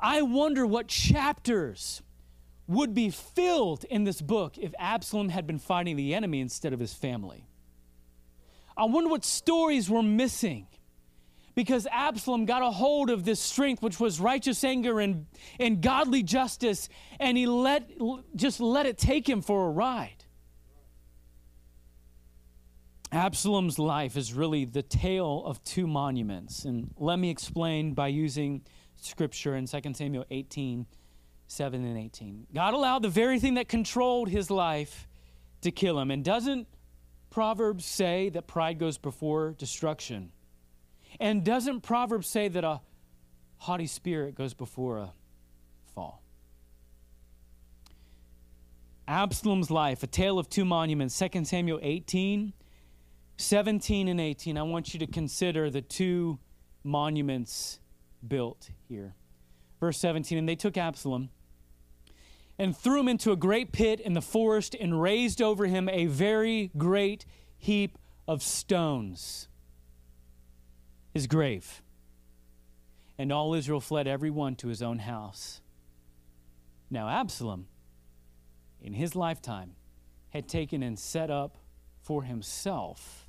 I 0.00 0.22
wonder 0.22 0.66
what 0.66 0.88
chapters 0.88 2.02
would 2.66 2.94
be 2.94 3.10
filled 3.10 3.84
in 3.84 4.04
this 4.04 4.20
book 4.20 4.58
if 4.58 4.74
Absalom 4.78 5.28
had 5.28 5.46
been 5.46 5.58
fighting 5.58 5.96
the 5.96 6.14
enemy 6.14 6.40
instead 6.40 6.72
of 6.72 6.80
his 6.80 6.92
family. 6.92 7.46
I 8.76 8.86
wonder 8.86 9.08
what 9.08 9.24
stories 9.24 9.88
were 9.88 10.02
missing 10.02 10.66
because 11.54 11.86
Absalom 11.90 12.44
got 12.44 12.62
a 12.62 12.70
hold 12.70 13.08
of 13.08 13.24
this 13.24 13.40
strength, 13.40 13.82
which 13.82 13.98
was 13.98 14.20
righteous 14.20 14.62
anger 14.64 15.00
and, 15.00 15.26
and 15.58 15.80
godly 15.80 16.22
justice, 16.22 16.88
and 17.18 17.38
he 17.38 17.46
let, 17.46 17.90
just 18.34 18.60
let 18.60 18.84
it 18.84 18.98
take 18.98 19.26
him 19.26 19.40
for 19.40 19.66
a 19.66 19.70
ride. 19.70 20.15
Absalom's 23.16 23.78
life 23.78 24.14
is 24.14 24.34
really 24.34 24.66
the 24.66 24.82
tale 24.82 25.42
of 25.46 25.64
two 25.64 25.86
monuments. 25.86 26.66
And 26.66 26.90
let 26.98 27.18
me 27.18 27.30
explain 27.30 27.94
by 27.94 28.08
using 28.08 28.62
scripture 28.96 29.56
in 29.56 29.66
2 29.66 29.80
Samuel 29.94 30.26
18 30.30 30.86
7 31.48 31.84
and 31.84 31.96
18. 31.96 32.48
God 32.52 32.74
allowed 32.74 33.02
the 33.02 33.08
very 33.08 33.38
thing 33.38 33.54
that 33.54 33.68
controlled 33.68 34.28
his 34.28 34.50
life 34.50 35.06
to 35.62 35.70
kill 35.70 35.98
him. 35.98 36.10
And 36.10 36.22
doesn't 36.22 36.66
Proverbs 37.30 37.86
say 37.86 38.28
that 38.30 38.46
pride 38.48 38.78
goes 38.78 38.98
before 38.98 39.52
destruction? 39.52 40.32
And 41.18 41.42
doesn't 41.42 41.82
Proverbs 41.82 42.26
say 42.26 42.48
that 42.48 42.64
a 42.64 42.80
haughty 43.58 43.86
spirit 43.86 44.34
goes 44.34 44.52
before 44.52 44.98
a 44.98 45.12
fall? 45.94 46.20
Absalom's 49.08 49.70
life, 49.70 50.02
a 50.02 50.06
tale 50.06 50.38
of 50.38 50.50
two 50.50 50.64
monuments, 50.64 51.18
2 51.18 51.44
Samuel 51.44 51.78
18, 51.80 52.52
17 53.36 54.08
and 54.08 54.20
18. 54.20 54.56
I 54.56 54.62
want 54.62 54.94
you 54.94 55.00
to 55.00 55.06
consider 55.06 55.70
the 55.70 55.82
two 55.82 56.38
monuments 56.82 57.80
built 58.26 58.70
here. 58.88 59.14
Verse 59.80 59.98
17, 59.98 60.38
and 60.38 60.48
they 60.48 60.56
took 60.56 60.76
Absalom 60.76 61.28
and 62.58 62.76
threw 62.76 63.00
him 63.00 63.08
into 63.08 63.32
a 63.32 63.36
great 63.36 63.72
pit 63.72 64.00
in 64.00 64.14
the 64.14 64.22
forest 64.22 64.74
and 64.78 65.00
raised 65.00 65.42
over 65.42 65.66
him 65.66 65.88
a 65.90 66.06
very 66.06 66.70
great 66.76 67.26
heap 67.58 67.98
of 68.26 68.42
stones 68.42 69.48
his 71.16 71.26
grave. 71.26 71.82
And 73.18 73.32
all 73.32 73.54
Israel 73.54 73.80
fled 73.80 74.06
every 74.06 74.30
one 74.30 74.54
to 74.56 74.68
his 74.68 74.82
own 74.82 74.98
house. 74.98 75.62
Now, 76.90 77.08
Absalom, 77.08 77.68
in 78.82 78.92
his 78.92 79.16
lifetime, 79.16 79.76
had 80.28 80.46
taken 80.46 80.82
and 80.82 80.98
set 80.98 81.30
up 81.30 81.56
for 82.02 82.24
himself 82.24 83.25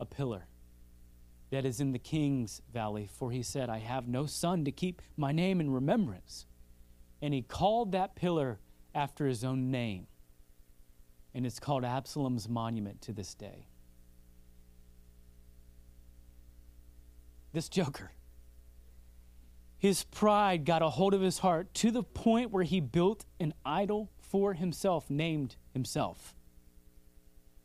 a 0.00 0.06
pillar 0.06 0.46
that 1.50 1.64
is 1.64 1.80
in 1.80 1.92
the 1.92 1.98
king's 1.98 2.62
valley, 2.72 3.08
for 3.12 3.30
he 3.30 3.42
said, 3.42 3.68
I 3.68 3.78
have 3.78 4.08
no 4.08 4.26
son 4.26 4.64
to 4.64 4.72
keep 4.72 5.02
my 5.16 5.30
name 5.30 5.60
in 5.60 5.70
remembrance. 5.70 6.46
And 7.22 7.34
he 7.34 7.42
called 7.42 7.92
that 7.92 8.16
pillar 8.16 8.58
after 8.94 9.26
his 9.26 9.44
own 9.44 9.70
name. 9.70 10.06
And 11.34 11.46
it's 11.46 11.60
called 11.60 11.84
Absalom's 11.84 12.48
monument 12.48 13.02
to 13.02 13.12
this 13.12 13.34
day. 13.34 13.66
this 17.52 17.68
joker. 17.68 18.12
His 19.78 20.04
pride 20.04 20.64
got 20.64 20.82
a 20.82 20.90
hold 20.90 21.14
of 21.14 21.22
his 21.22 21.38
heart 21.38 21.72
to 21.74 21.90
the 21.90 22.02
point 22.02 22.50
where 22.50 22.64
he 22.64 22.80
built 22.80 23.24
an 23.38 23.54
idol 23.64 24.10
for 24.18 24.54
himself, 24.54 25.08
named 25.08 25.56
himself. 25.72 26.34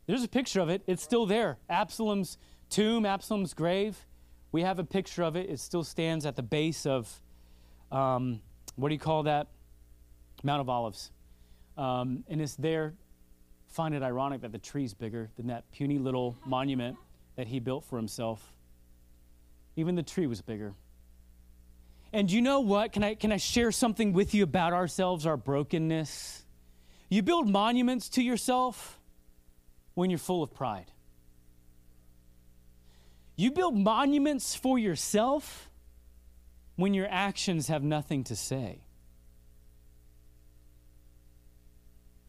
There's 0.06 0.22
a 0.22 0.28
picture 0.28 0.60
of 0.60 0.68
it. 0.68 0.82
It's 0.86 1.02
still 1.02 1.26
there. 1.26 1.58
Absalom's 1.68 2.38
tomb, 2.70 3.04
Absalom's 3.04 3.54
grave. 3.54 3.96
We 4.52 4.62
have 4.62 4.78
a 4.78 4.84
picture 4.84 5.22
of 5.22 5.36
it. 5.36 5.50
It 5.50 5.58
still 5.58 5.84
stands 5.84 6.24
at 6.26 6.36
the 6.36 6.42
base 6.42 6.86
of, 6.86 7.12
um, 7.90 8.40
what 8.76 8.88
do 8.88 8.94
you 8.94 9.00
call 9.00 9.24
that? 9.24 9.48
Mount 10.42 10.60
of 10.60 10.68
Olives. 10.68 11.10
Um, 11.76 12.24
and 12.28 12.40
it's 12.40 12.54
there. 12.54 12.94
Find 13.68 13.94
it 13.94 14.02
ironic 14.02 14.42
that 14.42 14.52
the 14.52 14.58
tree's 14.58 14.94
bigger 14.94 15.28
than 15.36 15.48
that 15.48 15.70
puny 15.72 15.98
little 15.98 16.36
monument 16.46 16.96
that 17.34 17.48
he 17.48 17.58
built 17.58 17.84
for 17.84 17.96
himself. 17.96 18.42
Even 19.74 19.94
the 19.94 20.02
tree 20.02 20.26
was 20.26 20.40
bigger. 20.40 20.72
And 22.12 22.30
you 22.30 22.40
know 22.40 22.60
what? 22.60 22.92
Can 22.92 23.02
I, 23.02 23.14
can 23.14 23.32
I 23.32 23.36
share 23.36 23.72
something 23.72 24.12
with 24.12 24.32
you 24.34 24.44
about 24.44 24.72
ourselves, 24.72 25.26
our 25.26 25.36
brokenness? 25.36 26.44
You 27.10 27.22
build 27.22 27.48
monuments 27.48 28.08
to 28.10 28.22
yourself 28.22 28.95
when 29.96 30.10
you're 30.10 30.18
full 30.18 30.42
of 30.42 30.52
pride. 30.52 30.92
You 33.34 33.50
build 33.50 33.76
monuments 33.76 34.54
for 34.54 34.78
yourself 34.78 35.70
when 36.76 36.92
your 36.92 37.08
actions 37.10 37.68
have 37.68 37.82
nothing 37.82 38.22
to 38.24 38.36
say. 38.36 38.82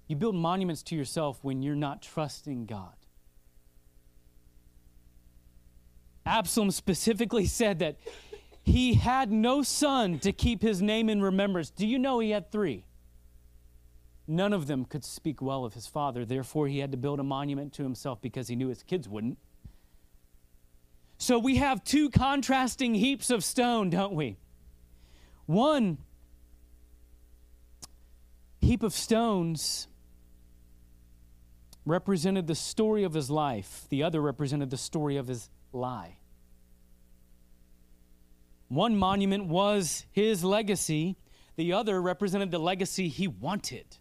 You 0.07 0.15
build 0.15 0.35
monuments 0.35 0.81
to 0.83 0.95
yourself 0.95 1.39
when 1.41 1.61
you're 1.61 1.75
not 1.75 2.01
trusting 2.01 2.67
God. 2.67 2.95
Absalom 6.25 6.71
specifically 6.71 7.45
said 7.47 7.79
that 7.79 7.97
he 8.63 8.93
had 8.93 9.29
no 9.29 9.61
son 9.61 10.19
to 10.19 10.31
keep 10.31 10.61
his 10.61 10.81
name 10.81 11.09
in 11.09 11.21
remembrance. 11.21 11.69
Do 11.69 11.85
you 11.85 11.99
know 11.99 12.19
he 12.19 12.29
had 12.29 12.49
three? 12.49 12.86
None 14.27 14.51
of 14.51 14.67
them 14.67 14.83
could 14.83 15.05
speak 15.05 15.41
well 15.41 15.63
of 15.63 15.73
his 15.73 15.87
father. 15.87 16.25
Therefore, 16.25 16.67
he 16.67 16.79
had 16.79 16.91
to 16.91 16.97
build 16.97 17.19
a 17.19 17.23
monument 17.23 17.71
to 17.73 17.83
himself 17.83 18.21
because 18.21 18.49
he 18.49 18.55
knew 18.55 18.67
his 18.67 18.83
kids 18.83 19.07
wouldn't. 19.07 19.37
So 21.17 21.39
we 21.39 21.55
have 21.55 21.83
two 21.83 22.09
contrasting 22.09 22.93
heaps 22.93 23.29
of 23.29 23.43
stone, 23.43 23.89
don't 23.89 24.13
we? 24.13 24.37
One 25.45 25.97
heap 28.59 28.83
of 28.83 28.93
stones 28.93 29.87
represented 31.85 32.47
the 32.47 32.55
story 32.55 33.05
of 33.05 33.13
his 33.13 33.29
life, 33.29 33.85
the 33.89 34.03
other 34.03 34.21
represented 34.21 34.69
the 34.69 34.77
story 34.77 35.15
of 35.15 35.27
his 35.27 35.49
lie. 35.71 36.17
One 38.67 38.97
monument 38.97 39.45
was 39.45 40.05
his 40.11 40.43
legacy, 40.43 41.15
the 41.55 41.71
other 41.71 42.01
represented 42.01 42.51
the 42.51 42.59
legacy 42.59 43.07
he 43.07 43.27
wanted. 43.27 43.97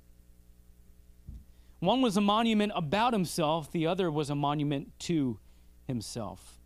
One 1.80 2.00
was 2.00 2.16
a 2.16 2.20
monument 2.20 2.72
about 2.74 3.12
himself, 3.12 3.70
the 3.70 3.86
other 3.86 4.10
was 4.10 4.30
a 4.30 4.34
monument 4.34 4.98
to 5.00 5.38
himself. 5.86 6.58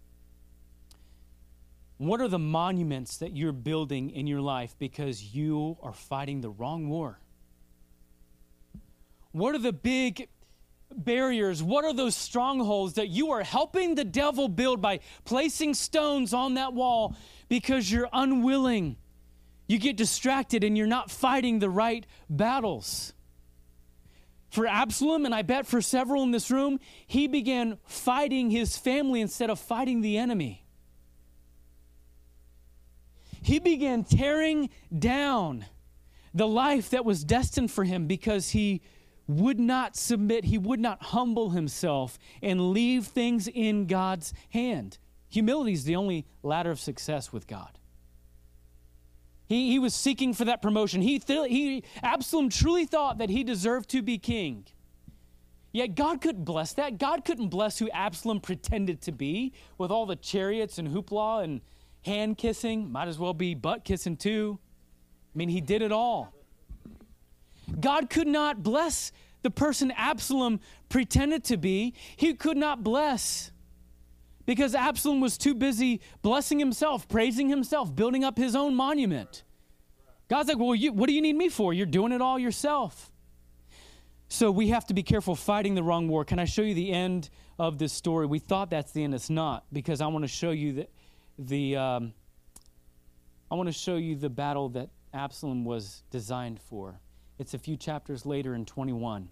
What 1.99 2.21
are 2.21 2.29
the 2.29 2.39
monuments 2.39 3.19
that 3.19 3.37
you're 3.37 3.53
building 3.53 4.11
in 4.11 4.27
your 4.27 4.41
life 4.41 4.75
because 4.79 5.35
you 5.35 5.77
are 5.83 5.93
fighting 5.93 6.41
the 6.41 6.49
wrong 6.49 6.89
war? 6.89 7.19
What 9.33 9.55
are 9.55 9.59
the 9.59 9.73
big 9.73 10.29
barriers? 10.91 11.63
What 11.63 11.85
are 11.85 11.93
those 11.93 12.17
strongholds 12.17 12.95
that 12.95 13.09
you 13.09 13.33
are 13.33 13.43
helping 13.43 13.97
the 13.97 14.05
devil 14.05 14.49
build 14.49 14.81
by 14.81 15.01
placing 15.25 15.75
stones 15.75 16.33
on 16.33 16.55
that 16.55 16.73
wall 16.73 17.15
because 17.49 17.91
you're 17.93 18.09
unwilling? 18.13 18.97
You 19.67 19.79
get 19.79 19.97
distracted 19.97 20.65
and 20.65 20.79
you're 20.79 20.87
not 20.87 21.11
fighting 21.11 21.59
the 21.59 21.71
right 21.71 22.07
battles. 22.29 23.13
For 24.51 24.67
Absalom, 24.67 25.25
and 25.25 25.35
I 25.35 25.43
bet 25.43 25.67
for 25.67 25.81
several 25.81 26.23
in 26.23 26.33
this 26.33 26.51
room, 26.51 26.81
he 27.07 27.29
began 27.29 27.79
fighting 27.85 28.51
his 28.51 28.77
family 28.77 29.21
instead 29.21 29.49
of 29.49 29.59
fighting 29.59 30.01
the 30.01 30.19
enemy. 30.19 30.67
He 33.43 33.59
began 33.59 34.05
tearing 34.05 34.71
down 34.97 35.65
the 36.35 36.49
life 36.49 36.91
that 36.91 37.05
was 37.05 37.25
destined 37.25 37.71
for 37.71 37.85
him 37.85 38.07
because 38.07 38.51
he 38.51 38.83
would 39.27 39.61
not 39.61 39.97
submit, 39.97 40.45
he 40.45 40.59
would 40.59 40.81
not 40.81 41.03
humble 41.03 41.51
himself 41.51 42.19
and 42.43 42.73
leave 42.73 43.07
things 43.07 43.49
in 43.49 43.87
God's 43.87 44.35
hand. 44.51 44.99
Humility 45.29 45.73
is 45.73 45.85
the 45.85 45.97
only 45.97 46.27
ladder 46.43 46.73
of 46.73 46.81
success 46.81 47.33
with 47.33 47.47
God. 47.47 47.80
He, 49.51 49.73
he 49.73 49.81
was 49.81 49.97
seeking 49.97 50.33
for 50.33 50.45
that 50.45 50.63
promotion. 50.63 51.03
He, 51.03 51.21
he, 51.27 51.83
Absalom 52.05 52.51
truly 52.51 52.85
thought 52.85 53.19
that 53.19 53.31
he 53.31 53.43
deserved 53.43 53.91
to 53.91 54.01
be 54.01 54.17
king. 54.17 54.65
Yet 55.73 55.97
God 55.97 56.21
couldn't 56.21 56.45
bless 56.45 56.73
that. 56.75 56.99
God 56.99 57.25
couldn't 57.25 57.49
bless 57.49 57.77
who 57.77 57.91
Absalom 57.91 58.39
pretended 58.39 59.03
to 59.03 59.13
be 59.13 59.53
with 59.77 59.91
all 59.91 60.07
the 60.07 60.15
chariots 60.15 60.79
and 60.79 60.87
hoopla 60.87 61.43
and 61.43 61.63
hand 62.03 62.39
kissing. 62.39 62.93
Might 62.93 63.09
as 63.09 63.19
well 63.19 63.35
be 63.35 63.57
butt 63.57 63.83
kissing 63.85 64.17
too. 64.17 64.61
I 65.35 65.39
mean, 65.39 65.49
he 65.49 65.61
did 65.61 65.83
it 65.83 65.91
all. 65.91 66.33
God 67.81 68.09
could 68.09 68.29
not 68.29 68.63
bless 68.63 69.11
the 69.43 69.51
person 69.51 69.91
Absalom 69.97 70.61
pretended 70.89 71.43
to 71.47 71.57
be. 71.57 71.95
He 72.15 72.35
could 72.35 72.57
not 72.57 72.85
bless 72.85 73.51
because 74.47 74.75
Absalom 74.75 75.21
was 75.21 75.39
too 75.39 75.55
busy 75.55 76.01
blessing 76.23 76.59
himself, 76.59 77.09
praising 77.09 77.49
himself, 77.49 77.95
building 77.95 78.25
up 78.25 78.39
his 78.39 78.57
own 78.57 78.75
monument. 78.75 79.45
God's 80.29 80.49
like, 80.49 80.59
well, 80.59 80.75
you, 80.75 80.93
what 80.93 81.09
do 81.09 81.13
you 81.13 81.23
need 81.23 81.37
me 81.37 81.49
for? 81.49 81.73
You're 81.73 81.87
doing 81.87 82.13
it 82.13 82.23
all 82.23 82.39
yourself. 82.39 83.11
So 84.29 84.53
we 84.53 84.69
have 84.69 84.87
to 84.87 84.95
be 84.95 85.03
careful 85.03 85.35
fighting 85.35 85.75
the 85.75 85.83
wrong 85.83 86.07
war. 86.07 86.25
Can 86.25 86.39
I 86.39 86.45
show 86.45 86.63
you 86.63 86.73
the 86.73 86.93
end 86.93 87.31
of 87.59 87.79
this 87.79 87.93
story? 87.93 88.27
We 88.27 88.39
thought 88.39 88.71
that's 88.71 88.93
the 88.93 89.03
end. 89.03 89.13
It's 89.13 89.29
not 89.29 89.65
because 89.73 90.01
I 90.01 90.07
want 90.07 90.23
to 90.23 90.29
show 90.29 90.53
you 90.53 90.75
that 90.75 90.91
the 91.37 91.77
um, 91.77 92.13
I 93.51 93.57
want 93.57 93.69
to 93.69 93.73
show 93.73 93.97
you 93.97 94.15
the 94.15 94.31
battle 94.31 94.69
that 94.71 94.91
Absalom 95.13 95.65
was 95.65 96.05
designed 96.11 96.61
for. 96.61 97.01
It's 97.41 97.55
a 97.55 97.59
few 97.59 97.77
chapters 97.77 98.25
later 98.25 98.55
in 98.55 98.65
21. 98.65 99.29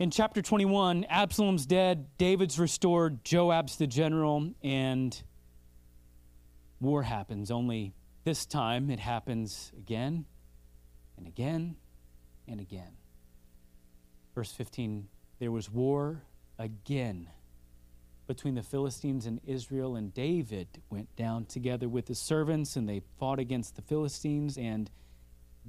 In 0.00 0.10
chapter 0.10 0.40
21, 0.40 1.04
Absalom's 1.10 1.66
dead, 1.66 2.06
David's 2.16 2.58
restored, 2.58 3.22
Joab's 3.22 3.76
the 3.76 3.86
general, 3.86 4.50
and 4.62 5.22
war 6.80 7.02
happens. 7.02 7.50
Only 7.50 7.92
this 8.24 8.46
time 8.46 8.88
it 8.88 8.98
happens 8.98 9.70
again 9.76 10.24
and 11.18 11.26
again 11.26 11.76
and 12.48 12.60
again. 12.60 12.92
Verse 14.34 14.50
15 14.52 15.06
there 15.38 15.52
was 15.52 15.70
war 15.70 16.22
again 16.58 17.28
between 18.26 18.54
the 18.54 18.62
Philistines 18.62 19.26
and 19.26 19.38
Israel, 19.46 19.96
and 19.96 20.14
David 20.14 20.80
went 20.88 21.14
down 21.14 21.44
together 21.44 21.90
with 21.90 22.08
his 22.08 22.18
servants, 22.18 22.74
and 22.74 22.88
they 22.88 23.02
fought 23.18 23.38
against 23.38 23.76
the 23.76 23.82
Philistines, 23.82 24.56
and 24.56 24.90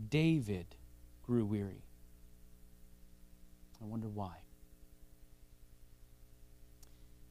David 0.10 0.78
grew 1.22 1.44
weary. 1.44 1.84
I 3.82 3.86
wonder 3.86 4.08
why. 4.08 4.38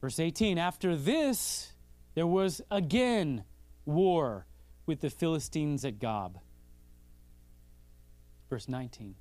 Verse 0.01 0.19
18 0.19 0.59
After 0.59 0.97
this, 0.97 1.73
there 2.15 2.27
was 2.27 2.61
again 2.71 3.45
war 3.85 4.47
with 4.87 5.01
the 5.01 5.11
Philistines 5.11 5.85
at 5.85 5.99
Gob. 5.99 6.39
Verse 8.49 8.69
19 8.69 9.15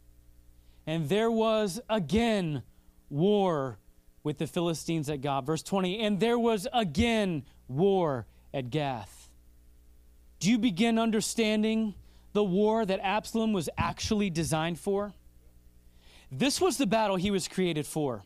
And 0.87 1.07
there 1.09 1.29
was 1.29 1.79
again 1.89 2.63
war 3.09 3.77
with 4.23 4.37
the 4.37 4.47
Philistines 4.47 5.09
at 5.09 5.21
Gob. 5.21 5.45
Verse 5.45 5.61
20 5.61 5.99
And 5.99 6.19
there 6.19 6.39
was 6.39 6.67
again 6.73 7.43
war 7.67 8.25
at 8.53 8.69
Gath. 8.69 9.29
Do 10.39 10.49
you 10.49 10.57
begin 10.57 10.97
understanding 10.97 11.93
the 12.33 12.43
war 12.43 12.85
that 12.85 12.99
Absalom 13.03 13.53
was 13.53 13.69
actually 13.77 14.29
designed 14.29 14.79
for? 14.79 15.13
This 16.31 16.61
was 16.61 16.77
the 16.77 16.85
battle 16.85 17.15
he 17.15 17.31
was 17.31 17.47
created 17.47 17.85
for. 17.85 18.23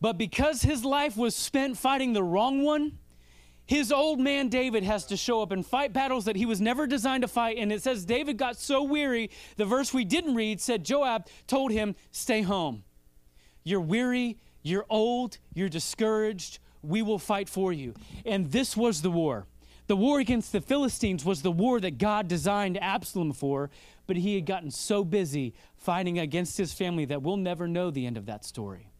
But 0.00 0.18
because 0.18 0.62
his 0.62 0.84
life 0.84 1.16
was 1.16 1.34
spent 1.34 1.78
fighting 1.78 2.12
the 2.12 2.22
wrong 2.22 2.62
one, 2.62 2.98
his 3.66 3.92
old 3.92 4.18
man 4.18 4.48
David 4.48 4.82
has 4.82 5.06
to 5.06 5.16
show 5.16 5.40
up 5.42 5.52
and 5.52 5.64
fight 5.64 5.92
battles 5.92 6.24
that 6.24 6.36
he 6.36 6.46
was 6.46 6.60
never 6.60 6.86
designed 6.86 7.22
to 7.22 7.28
fight. 7.28 7.56
And 7.58 7.72
it 7.72 7.82
says 7.82 8.04
David 8.04 8.36
got 8.36 8.56
so 8.56 8.82
weary, 8.82 9.30
the 9.56 9.64
verse 9.64 9.94
we 9.94 10.04
didn't 10.04 10.34
read 10.34 10.60
said 10.60 10.84
Joab 10.84 11.28
told 11.46 11.70
him, 11.70 11.94
Stay 12.10 12.42
home. 12.42 12.84
You're 13.64 13.80
weary, 13.80 14.38
you're 14.62 14.86
old, 14.90 15.38
you're 15.54 15.68
discouraged. 15.68 16.58
We 16.82 17.02
will 17.02 17.20
fight 17.20 17.48
for 17.48 17.72
you. 17.72 17.94
And 18.26 18.50
this 18.50 18.76
was 18.76 19.02
the 19.02 19.10
war. 19.10 19.46
The 19.86 19.96
war 19.96 20.18
against 20.18 20.52
the 20.52 20.60
Philistines 20.60 21.24
was 21.24 21.42
the 21.42 21.52
war 21.52 21.78
that 21.80 21.98
God 21.98 22.26
designed 22.26 22.82
Absalom 22.82 23.32
for, 23.32 23.70
but 24.06 24.16
he 24.16 24.34
had 24.34 24.46
gotten 24.46 24.70
so 24.70 25.04
busy 25.04 25.54
fighting 25.82 26.18
against 26.18 26.56
his 26.56 26.72
family 26.72 27.04
that 27.06 27.22
we'll 27.22 27.36
never 27.36 27.66
know 27.66 27.90
the 27.90 28.06
end 28.06 28.16
of 28.16 28.26
that 28.26 28.44
story. 28.44 28.92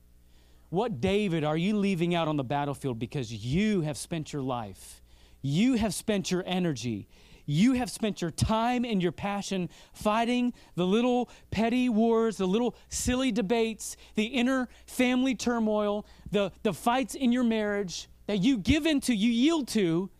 What 0.70 1.00
David 1.00 1.44
are 1.44 1.56
you 1.56 1.76
leaving 1.76 2.14
out 2.14 2.28
on 2.28 2.36
the 2.36 2.44
battlefield 2.44 2.98
because 2.98 3.32
you 3.32 3.82
have 3.82 3.96
spent 3.96 4.32
your 4.32 4.42
life, 4.42 5.02
you 5.42 5.74
have 5.74 5.94
spent 5.94 6.30
your 6.30 6.42
energy, 6.46 7.08
you 7.46 7.74
have 7.74 7.90
spent 7.90 8.20
your 8.20 8.30
time 8.30 8.84
and 8.84 9.02
your 9.02 9.12
passion 9.12 9.68
fighting 9.92 10.52
the 10.74 10.86
little 10.86 11.28
petty 11.50 11.88
wars, 11.88 12.36
the 12.36 12.46
little 12.46 12.74
silly 12.88 13.32
debates, 13.32 13.96
the 14.14 14.24
inner 14.24 14.68
family 14.86 15.34
turmoil, 15.34 16.06
the, 16.30 16.52
the 16.62 16.72
fights 16.72 17.14
in 17.14 17.32
your 17.32 17.44
marriage 17.44 18.08
that 18.26 18.42
you 18.42 18.56
give 18.56 18.86
into, 18.86 19.14
you 19.14 19.30
yield 19.30 19.68
to 19.68 20.10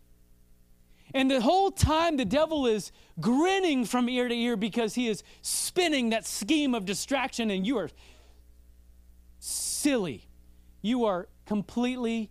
and 1.15 1.31
the 1.31 1.41
whole 1.41 1.71
time, 1.71 2.17
the 2.17 2.25
devil 2.25 2.67
is 2.67 2.93
grinning 3.21 3.85
from 3.85 4.09
ear 4.09 4.29
to 4.29 4.35
ear 4.35 4.57
because 4.57 4.95
he 4.95 5.09
is 5.09 5.23
spinning 5.43 6.11
that 6.11 6.27
scheme 6.27 6.75
of 6.75 6.85
distraction, 6.85 7.51
and 7.51 7.67
you 7.67 7.79
are 7.79 7.91
silly. 9.39 10.29
You 10.81 11.05
are 11.05 11.29
completely 11.47 12.31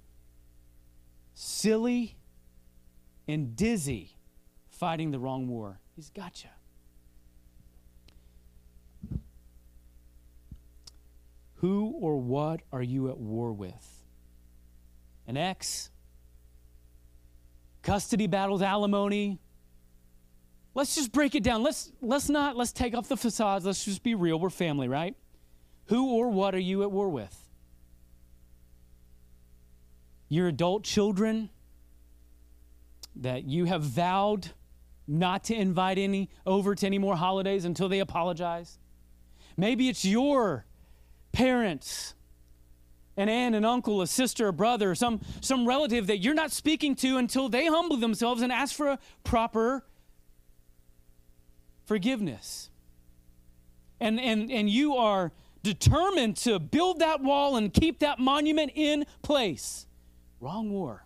silly 1.33 2.17
and 3.27 3.55
dizzy 3.55 4.15
fighting 4.69 5.11
the 5.11 5.19
wrong 5.19 5.47
war. 5.47 5.79
He's 5.95 6.09
gotcha. 6.09 6.49
Who 11.55 11.93
or 12.01 12.17
what 12.17 12.61
are 12.71 12.81
you 12.81 13.09
at 13.09 13.19
war 13.19 13.53
with? 13.53 14.03
An 15.27 15.37
ex? 15.37 15.90
Custody 17.81 18.27
battles, 18.27 18.61
alimony. 18.61 19.39
Let's 20.73 20.95
just 20.95 21.11
break 21.11 21.35
it 21.35 21.43
down. 21.43 21.63
Let's 21.63 21.91
let's 22.01 22.29
not 22.29 22.55
let's 22.55 22.71
take 22.71 22.95
off 22.95 23.09
the 23.09 23.17
facades. 23.17 23.65
Let's 23.65 23.83
just 23.83 24.03
be 24.03 24.15
real. 24.15 24.39
We're 24.39 24.49
family, 24.49 24.87
right? 24.87 25.15
Who 25.85 26.11
or 26.11 26.29
what 26.29 26.55
are 26.55 26.59
you 26.59 26.83
at 26.83 26.91
war 26.91 27.09
with? 27.09 27.37
Your 30.29 30.47
adult 30.47 30.83
children 30.83 31.49
that 33.17 33.43
you 33.43 33.65
have 33.65 33.81
vowed 33.81 34.51
not 35.07 35.43
to 35.45 35.55
invite 35.55 35.97
any 35.97 36.29
over 36.45 36.73
to 36.73 36.85
any 36.85 36.97
more 36.97 37.17
holidays 37.17 37.65
until 37.65 37.89
they 37.89 37.99
apologize. 37.99 38.79
Maybe 39.57 39.89
it's 39.89 40.05
your 40.05 40.65
parents 41.33 42.15
an 43.21 43.29
aunt, 43.29 43.55
an 43.55 43.63
uncle, 43.63 44.01
a 44.01 44.07
sister, 44.07 44.47
a 44.47 44.53
brother, 44.53 44.95
some, 44.95 45.21
some 45.39 45.67
relative 45.67 46.07
that 46.07 46.17
you're 46.17 46.34
not 46.34 46.51
speaking 46.51 46.95
to 46.95 47.17
until 47.17 47.47
they 47.47 47.67
humble 47.67 47.97
themselves 47.97 48.41
and 48.41 48.51
ask 48.51 48.75
for 48.75 48.88
a 48.88 48.99
proper 49.23 49.86
forgiveness. 51.86 52.69
And, 53.99 54.19
and, 54.19 54.51
and 54.51 54.69
you 54.69 54.95
are 54.95 55.31
determined 55.62 56.38
to 56.38 56.57
build 56.57 56.99
that 56.99 57.21
wall 57.21 57.55
and 57.57 57.71
keep 57.71 57.99
that 57.99 58.17
monument 58.17 58.71
in 58.73 59.05
place. 59.21 59.86
Wrong 60.39 60.71
war. 60.71 61.05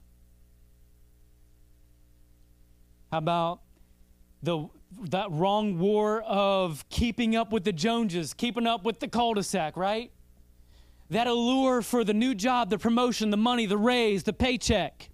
How 3.11 3.17
about 3.17 3.59
the, 4.41 4.69
that 5.09 5.29
wrong 5.31 5.77
war 5.77 6.21
of 6.21 6.87
keeping 6.89 7.35
up 7.35 7.51
with 7.51 7.65
the 7.65 7.73
Joneses, 7.73 8.33
keeping 8.33 8.65
up 8.65 8.85
with 8.85 9.01
the 9.01 9.09
cul 9.09 9.33
de 9.33 9.43
sac, 9.43 9.75
right? 9.75 10.11
That 11.09 11.27
allure 11.27 11.81
for 11.81 12.03
the 12.03 12.13
new 12.13 12.33
job, 12.33 12.69
the 12.69 12.77
promotion, 12.77 13.29
the 13.29 13.37
money, 13.37 13.65
the 13.65 13.77
raise, 13.77 14.23
the 14.23 14.33
paycheck, 14.33 15.09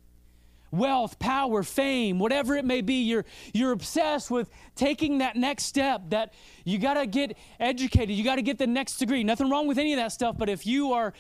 wealth, 0.72 1.20
power, 1.20 1.64
fame, 1.64 2.18
whatever 2.18 2.56
it 2.56 2.64
may 2.64 2.82
be, 2.82 3.04
you're, 3.04 3.26
you're 3.54 3.74
obsessed 3.74 4.32
with 4.32 4.50
taking 4.76 5.18
that 5.18 5.36
next 5.36 5.64
step, 5.64 6.02
that 6.10 6.34
you 6.64 6.78
got 6.78 6.94
to 6.94 7.06
get 7.06 7.38
educated, 7.60 8.16
you 8.16 8.24
got 8.24 8.38
to 8.38 8.42
get 8.42 8.58
the 8.58 8.68
next 8.68 8.98
degree. 8.98 9.24
Nothing 9.24 9.50
wrong 9.50 9.68
with 9.68 9.78
any 9.78 9.92
of 9.92 9.98
that 9.98 10.14
stuff, 10.14 10.38
but 10.38 10.48
if 10.48 10.66
you 10.66 10.94
are 10.94 11.14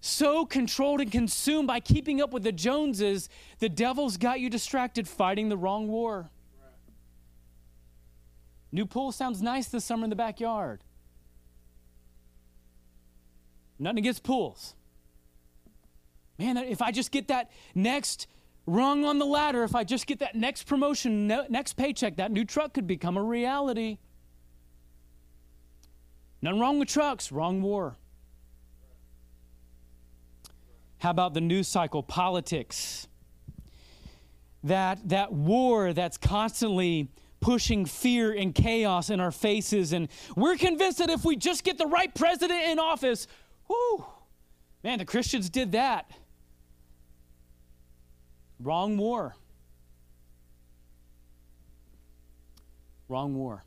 so 0.00 0.44
controlled 0.44 1.00
and 1.00 1.10
consumed 1.10 1.66
by 1.68 1.80
keeping 1.80 2.20
up 2.20 2.32
with 2.32 2.42
the 2.42 2.52
Joneses, 2.52 3.28
the 3.60 3.68
devil's 3.68 4.16
got 4.16 4.40
you 4.40 4.50
distracted 4.50 5.08
fighting 5.08 5.48
the 5.48 5.56
wrong 5.56 5.88
war. 5.88 6.30
New 8.72 8.86
pool 8.86 9.12
sounds 9.12 9.40
nice 9.40 9.68
this 9.68 9.84
summer 9.84 10.04
in 10.04 10.10
the 10.10 10.16
backyard. 10.16 10.82
Nothing 13.78 13.98
against 13.98 14.22
pools. 14.22 14.74
Man, 16.38 16.56
if 16.56 16.82
I 16.82 16.90
just 16.90 17.10
get 17.10 17.28
that 17.28 17.50
next 17.74 18.26
rung 18.66 19.04
on 19.04 19.18
the 19.18 19.24
ladder, 19.26 19.62
if 19.62 19.74
I 19.74 19.84
just 19.84 20.06
get 20.06 20.18
that 20.18 20.34
next 20.34 20.64
promotion, 20.64 21.26
next 21.26 21.74
paycheck, 21.74 22.16
that 22.16 22.30
new 22.30 22.44
truck 22.44 22.74
could 22.74 22.86
become 22.86 23.16
a 23.16 23.22
reality. 23.22 23.98
Nothing 26.42 26.60
wrong 26.60 26.78
with 26.78 26.88
trucks, 26.88 27.32
wrong 27.32 27.62
war. 27.62 27.96
How 30.98 31.10
about 31.10 31.34
the 31.34 31.40
news 31.40 31.68
cycle, 31.68 32.02
politics? 32.02 33.08
That, 34.64 35.08
that 35.08 35.32
war 35.32 35.92
that's 35.92 36.16
constantly 36.18 37.08
pushing 37.40 37.84
fear 37.84 38.32
and 38.32 38.54
chaos 38.54 39.10
in 39.10 39.20
our 39.20 39.30
faces. 39.30 39.92
And 39.92 40.08
we're 40.34 40.56
convinced 40.56 40.98
that 40.98 41.10
if 41.10 41.24
we 41.24 41.36
just 41.36 41.62
get 41.62 41.78
the 41.78 41.86
right 41.86 42.12
president 42.12 42.64
in 42.64 42.78
office, 42.78 43.28
Whew. 43.66 44.04
Man, 44.82 44.98
the 44.98 45.04
Christians 45.04 45.50
did 45.50 45.72
that. 45.72 46.10
Wrong 48.60 48.96
war. 48.96 49.36
Wrong 53.08 53.34
war. 53.34 53.64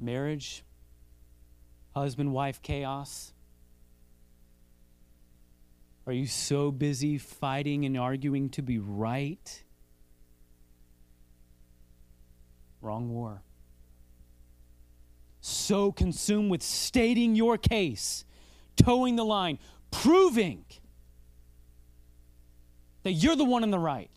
Marriage, 0.00 0.64
husband 1.94 2.32
wife 2.32 2.62
chaos? 2.62 3.32
Are 6.06 6.12
you 6.12 6.26
so 6.26 6.72
busy 6.72 7.18
fighting 7.18 7.84
and 7.84 7.96
arguing 7.98 8.48
to 8.50 8.62
be 8.62 8.78
right? 8.78 9.62
Wrong 12.80 13.10
war. 13.10 13.42
So 15.40 15.90
consumed 15.92 16.50
with 16.50 16.62
stating 16.62 17.34
your 17.34 17.56
case, 17.56 18.24
toeing 18.76 19.16
the 19.16 19.24
line, 19.24 19.58
proving 19.90 20.64
that 23.02 23.12
you're 23.12 23.36
the 23.36 23.44
one 23.44 23.62
in 23.62 23.70
the 23.70 23.78
right. 23.78 24.10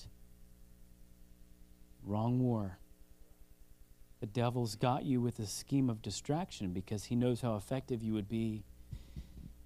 Wrong 2.05 2.39
war. 2.39 2.77
The 4.19 4.27
devil's 4.27 4.75
got 4.75 5.03
you 5.03 5.21
with 5.21 5.39
a 5.39 5.45
scheme 5.45 5.89
of 5.89 6.01
distraction 6.01 6.71
because 6.71 7.05
he 7.05 7.15
knows 7.15 7.41
how 7.41 7.55
effective 7.55 8.01
you 8.01 8.13
would 8.13 8.29
be 8.29 8.63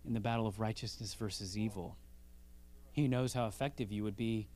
in 0.05 0.13
the 0.13 0.19
battle 0.19 0.47
of 0.47 0.59
righteousness 0.59 1.13
versus 1.13 1.57
evil. 1.57 1.97
He 2.91 3.07
knows 3.07 3.33
how 3.33 3.47
effective 3.47 3.91
you 3.91 4.03
would 4.03 4.15
be 4.15 4.47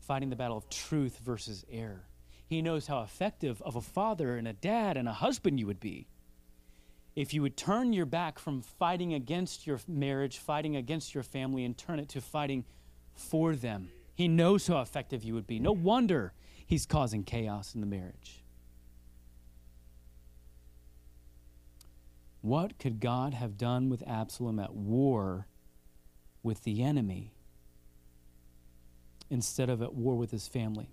fighting 0.00 0.30
the 0.30 0.36
battle 0.36 0.56
of 0.56 0.68
truth 0.68 1.20
versus 1.24 1.64
error. 1.70 2.06
He 2.46 2.62
knows 2.62 2.86
how 2.86 3.02
effective 3.02 3.62
of 3.62 3.76
a 3.76 3.80
father 3.80 4.36
and 4.36 4.46
a 4.46 4.52
dad 4.52 4.96
and 4.96 5.08
a 5.08 5.12
husband 5.12 5.58
you 5.58 5.66
would 5.66 5.80
be 5.80 6.08
if 7.16 7.32
you 7.32 7.42
would 7.42 7.56
turn 7.56 7.92
your 7.92 8.06
back 8.06 8.38
from 8.38 8.60
fighting 8.60 9.14
against 9.14 9.66
your 9.66 9.78
marriage, 9.86 10.38
fighting 10.38 10.76
against 10.76 11.14
your 11.14 11.22
family, 11.22 11.64
and 11.64 11.76
turn 11.76 11.98
it 11.98 12.08
to 12.10 12.20
fighting 12.20 12.64
for 13.14 13.54
them. 13.54 13.90
He 14.14 14.28
knows 14.28 14.66
how 14.66 14.80
effective 14.80 15.22
you 15.22 15.34
would 15.34 15.46
be. 15.46 15.58
No 15.58 15.72
wonder 15.72 16.32
he's 16.66 16.86
causing 16.86 17.22
chaos 17.22 17.74
in 17.74 17.80
the 17.80 17.86
marriage. 17.86 18.42
What 22.40 22.78
could 22.78 23.00
God 23.00 23.32
have 23.32 23.56
done 23.56 23.88
with 23.88 24.06
Absalom 24.06 24.58
at 24.58 24.74
war 24.74 25.46
with 26.42 26.62
the 26.64 26.82
enemy 26.82 27.32
instead 29.30 29.70
of 29.70 29.80
at 29.80 29.94
war 29.94 30.16
with 30.16 30.30
his 30.30 30.46
family? 30.46 30.90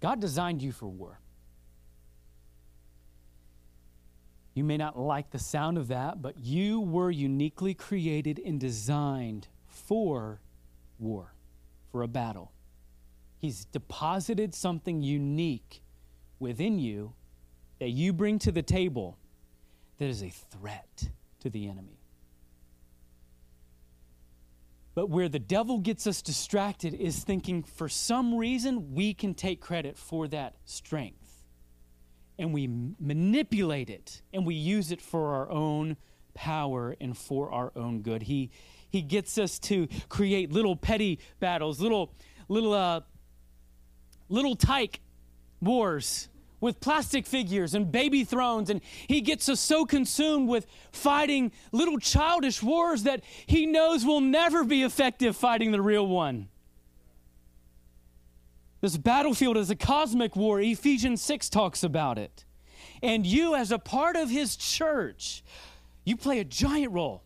God 0.00 0.20
designed 0.20 0.62
you 0.62 0.70
for 0.70 0.86
war. 0.86 1.18
You 4.56 4.64
may 4.64 4.78
not 4.78 4.98
like 4.98 5.32
the 5.32 5.38
sound 5.38 5.76
of 5.76 5.88
that, 5.88 6.22
but 6.22 6.38
you 6.38 6.80
were 6.80 7.10
uniquely 7.10 7.74
created 7.74 8.40
and 8.42 8.58
designed 8.58 9.48
for 9.66 10.40
war, 10.98 11.34
for 11.92 12.02
a 12.02 12.08
battle. 12.08 12.52
He's 13.38 13.66
deposited 13.66 14.54
something 14.54 15.02
unique 15.02 15.82
within 16.38 16.78
you 16.78 17.12
that 17.80 17.90
you 17.90 18.14
bring 18.14 18.38
to 18.38 18.50
the 18.50 18.62
table 18.62 19.18
that 19.98 20.06
is 20.06 20.22
a 20.22 20.30
threat 20.30 21.10
to 21.40 21.50
the 21.50 21.68
enemy. 21.68 22.00
But 24.94 25.10
where 25.10 25.28
the 25.28 25.38
devil 25.38 25.80
gets 25.80 26.06
us 26.06 26.22
distracted 26.22 26.94
is 26.94 27.22
thinking 27.22 27.62
for 27.62 27.90
some 27.90 28.34
reason 28.34 28.94
we 28.94 29.12
can 29.12 29.34
take 29.34 29.60
credit 29.60 29.98
for 29.98 30.26
that 30.28 30.54
strength. 30.64 31.25
And 32.38 32.52
we 32.52 32.68
manipulate 33.00 33.88
it 33.88 34.22
and 34.32 34.44
we 34.44 34.54
use 34.54 34.92
it 34.92 35.00
for 35.00 35.34
our 35.34 35.50
own 35.50 35.96
power 36.34 36.94
and 37.00 37.16
for 37.16 37.50
our 37.50 37.72
own 37.74 38.02
good. 38.02 38.22
He, 38.22 38.50
he 38.90 39.02
gets 39.02 39.38
us 39.38 39.58
to 39.60 39.88
create 40.08 40.52
little 40.52 40.76
petty 40.76 41.18
battles, 41.40 41.80
little, 41.80 42.12
little, 42.48 42.74
uh, 42.74 43.00
little 44.28 44.54
tyke 44.54 45.00
wars 45.60 46.28
with 46.60 46.80
plastic 46.80 47.26
figures 47.26 47.74
and 47.74 47.90
baby 47.90 48.24
thrones. 48.24 48.70
And 48.70 48.80
he 49.06 49.20
gets 49.20 49.48
us 49.48 49.60
so 49.60 49.84
consumed 49.84 50.48
with 50.48 50.66
fighting 50.92 51.52
little 51.72 51.98
childish 51.98 52.62
wars 52.62 53.04
that 53.04 53.22
he 53.46 53.66
knows 53.66 54.04
will 54.04 54.20
never 54.20 54.64
be 54.64 54.82
effective 54.82 55.36
fighting 55.36 55.70
the 55.70 55.82
real 55.82 56.06
one. 56.06 56.48
This 58.80 58.96
battlefield 58.96 59.56
is 59.56 59.70
a 59.70 59.76
cosmic 59.76 60.36
war. 60.36 60.60
Ephesians 60.60 61.22
6 61.22 61.48
talks 61.48 61.82
about 61.82 62.18
it. 62.18 62.44
And 63.02 63.26
you, 63.26 63.54
as 63.54 63.72
a 63.72 63.78
part 63.78 64.16
of 64.16 64.30
his 64.30 64.56
church, 64.56 65.42
you 66.04 66.16
play 66.16 66.40
a 66.40 66.44
giant 66.44 66.92
role. 66.92 67.22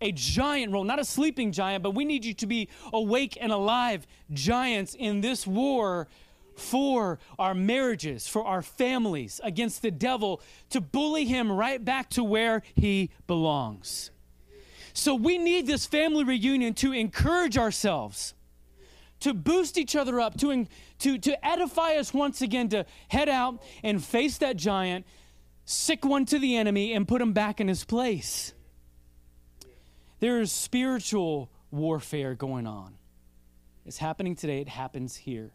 A 0.00 0.12
giant 0.12 0.72
role, 0.72 0.84
not 0.84 0.98
a 0.98 1.04
sleeping 1.04 1.52
giant, 1.52 1.82
but 1.82 1.94
we 1.94 2.04
need 2.04 2.24
you 2.24 2.34
to 2.34 2.46
be 2.46 2.68
awake 2.92 3.38
and 3.40 3.52
alive 3.52 4.06
giants 4.32 4.94
in 4.94 5.20
this 5.20 5.46
war 5.46 6.08
for 6.56 7.18
our 7.38 7.54
marriages, 7.54 8.28
for 8.28 8.44
our 8.44 8.62
families, 8.62 9.40
against 9.42 9.82
the 9.82 9.90
devil 9.90 10.40
to 10.70 10.80
bully 10.80 11.24
him 11.24 11.50
right 11.50 11.84
back 11.84 12.10
to 12.10 12.24
where 12.24 12.62
he 12.74 13.10
belongs. 13.26 14.10
So 14.92 15.14
we 15.14 15.38
need 15.38 15.66
this 15.66 15.86
family 15.86 16.22
reunion 16.22 16.74
to 16.74 16.92
encourage 16.92 17.58
ourselves, 17.58 18.34
to 19.20 19.34
boost 19.34 19.78
each 19.78 19.96
other 19.96 20.20
up, 20.20 20.36
to, 20.38 20.66
to, 20.98 21.18
to 21.18 21.46
edify 21.46 21.94
us 21.94 22.12
once 22.12 22.42
again, 22.42 22.68
to 22.70 22.84
head 23.08 23.28
out 23.28 23.62
and 23.82 24.02
face 24.02 24.38
that 24.38 24.56
giant, 24.56 25.06
sick 25.64 26.04
one 26.04 26.26
to 26.26 26.38
the 26.38 26.56
enemy, 26.56 26.92
and 26.92 27.08
put 27.08 27.20
him 27.20 27.32
back 27.32 27.60
in 27.60 27.68
his 27.68 27.84
place. 27.84 28.52
There 30.20 30.40
is 30.40 30.52
spiritual 30.52 31.50
warfare 31.70 32.34
going 32.34 32.66
on. 32.66 32.94
It's 33.86 33.98
happening 33.98 34.36
today, 34.36 34.60
it 34.60 34.68
happens 34.68 35.16
here. 35.16 35.52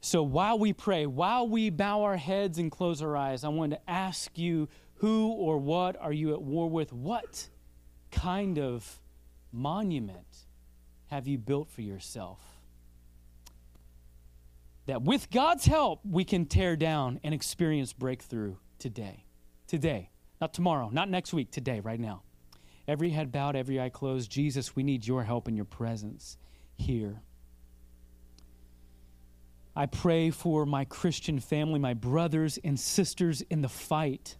So 0.00 0.22
while 0.22 0.58
we 0.58 0.72
pray, 0.72 1.06
while 1.06 1.48
we 1.48 1.68
bow 1.70 2.02
our 2.04 2.16
heads 2.16 2.58
and 2.58 2.70
close 2.70 3.02
our 3.02 3.16
eyes, 3.16 3.44
I 3.44 3.48
want 3.48 3.72
to 3.72 3.90
ask 3.90 4.38
you 4.38 4.68
who 4.96 5.28
or 5.32 5.58
what 5.58 5.96
are 6.00 6.12
you 6.12 6.32
at 6.32 6.40
war 6.40 6.70
with? 6.70 6.92
What 6.92 7.48
kind 8.10 8.58
of 8.58 9.00
monument 9.52 10.45
have 11.08 11.26
you 11.26 11.38
built 11.38 11.70
for 11.70 11.82
yourself? 11.82 12.40
That 14.86 15.02
with 15.02 15.30
God's 15.30 15.66
help, 15.66 16.00
we 16.04 16.24
can 16.24 16.46
tear 16.46 16.76
down 16.76 17.20
and 17.24 17.34
experience 17.34 17.92
breakthrough 17.92 18.56
today. 18.78 19.24
Today. 19.66 20.10
Not 20.40 20.52
tomorrow, 20.52 20.90
not 20.92 21.08
next 21.08 21.32
week, 21.32 21.50
today, 21.50 21.80
right 21.80 21.98
now. 21.98 22.22
Every 22.86 23.10
head 23.10 23.32
bowed, 23.32 23.56
every 23.56 23.80
eye 23.80 23.88
closed. 23.88 24.30
Jesus, 24.30 24.76
we 24.76 24.82
need 24.82 25.06
your 25.06 25.24
help 25.24 25.48
and 25.48 25.56
your 25.56 25.64
presence 25.64 26.36
here. 26.76 27.22
I 29.74 29.86
pray 29.86 30.30
for 30.30 30.64
my 30.64 30.84
Christian 30.84 31.38
family, 31.38 31.78
my 31.78 31.94
brothers 31.94 32.58
and 32.62 32.78
sisters 32.78 33.42
in 33.50 33.60
the 33.60 33.68
fight. 33.68 34.36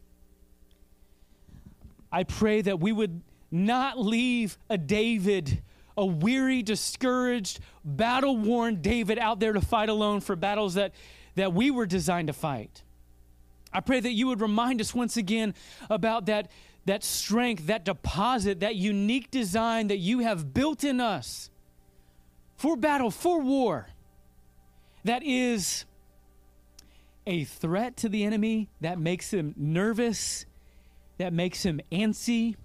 I 2.11 2.25
pray 2.25 2.63
that 2.63 2.81
we 2.81 2.93
would 2.93 3.23
not 3.51 3.99
leave 3.99 4.57
a 4.71 4.79
David, 4.79 5.63
a 5.97 6.05
weary, 6.05 6.63
discouraged, 6.63 7.61
battle 7.85 8.37
worn 8.37 8.83
David 8.83 9.19
out 9.19 9.41
there 9.41 9.53
to 9.53 9.61
fight 9.61 9.89
alone 9.89 10.21
for 10.21 10.37
battles 10.37 10.75
that, 10.75 10.93
that 11.35 11.53
we 11.53 11.71
were 11.71 11.87
designed 11.87 12.29
to 12.29 12.33
fight. 12.33 12.83
I 13.73 13.81
pray 13.81 14.01
that 14.01 14.13
you 14.13 14.27
would 14.29 14.41
remind 14.41 14.81
us 14.81 14.95
once 14.95 15.17
again 15.17 15.55
about 15.91 16.27
that, 16.27 16.51
that 16.85 17.05
strength, 17.05 17.67
that 17.67 17.85
deposit, 17.85 18.61
that 18.61 18.77
unique 18.77 19.31
design 19.31 19.89
that 19.89 19.99
you 19.99 20.21
have 20.21 20.55
built 20.55 20.85
in 20.85 21.01
us 21.01 21.51
for 22.57 22.77
battle, 22.77 23.11
for 23.11 23.41
war 23.41 23.89
that 25.07 25.23
is 25.23 25.85
a 27.27 27.45
threat 27.45 27.97
to 27.99 28.09
the 28.09 28.25
enemy, 28.25 28.69
that 28.81 28.99
makes 28.99 29.33
him 29.33 29.55
nervous, 29.57 30.47
that 31.19 31.33
makes 31.33 31.65
him 31.65 31.81
antsy. 31.91 32.57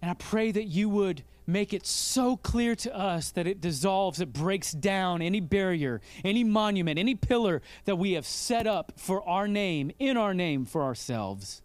And 0.00 0.10
I 0.10 0.14
pray 0.14 0.52
that 0.52 0.64
you 0.64 0.88
would 0.88 1.22
make 1.46 1.72
it 1.72 1.86
so 1.86 2.36
clear 2.36 2.74
to 2.76 2.96
us 2.96 3.30
that 3.32 3.46
it 3.46 3.60
dissolves, 3.60 4.20
it 4.20 4.32
breaks 4.32 4.72
down 4.72 5.22
any 5.22 5.40
barrier, 5.40 6.00
any 6.24 6.44
monument, 6.44 6.98
any 6.98 7.14
pillar 7.14 7.62
that 7.84 7.96
we 7.96 8.12
have 8.12 8.26
set 8.26 8.66
up 8.66 8.92
for 8.96 9.26
our 9.28 9.48
name, 9.48 9.90
in 9.98 10.16
our 10.16 10.34
name, 10.34 10.64
for 10.64 10.82
ourselves. 10.82 11.62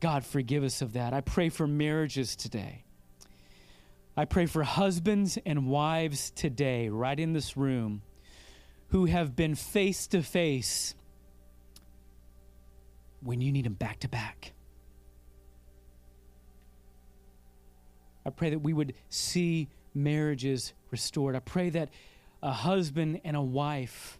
God, 0.00 0.24
forgive 0.24 0.64
us 0.64 0.82
of 0.82 0.94
that. 0.94 1.12
I 1.12 1.20
pray 1.20 1.48
for 1.48 1.66
marriages 1.66 2.34
today. 2.34 2.84
I 4.16 4.24
pray 4.24 4.46
for 4.46 4.62
husbands 4.62 5.38
and 5.46 5.66
wives 5.66 6.30
today, 6.30 6.88
right 6.88 7.18
in 7.18 7.32
this 7.32 7.56
room 7.56 8.02
who 8.88 9.06
have 9.06 9.34
been 9.34 9.54
face 9.54 10.06
to 10.08 10.22
face 10.22 10.94
when 13.22 13.40
you 13.40 13.50
need 13.50 13.64
them 13.64 13.72
back 13.72 14.00
to 14.00 14.08
back. 14.08 14.52
I 18.24 18.30
pray 18.30 18.50
that 18.50 18.60
we 18.60 18.72
would 18.72 18.94
see 19.08 19.68
marriages 19.94 20.72
restored. 20.90 21.34
I 21.36 21.40
pray 21.40 21.70
that 21.70 21.90
a 22.42 22.52
husband 22.52 23.20
and 23.24 23.36
a 23.36 23.42
wife 23.42 24.18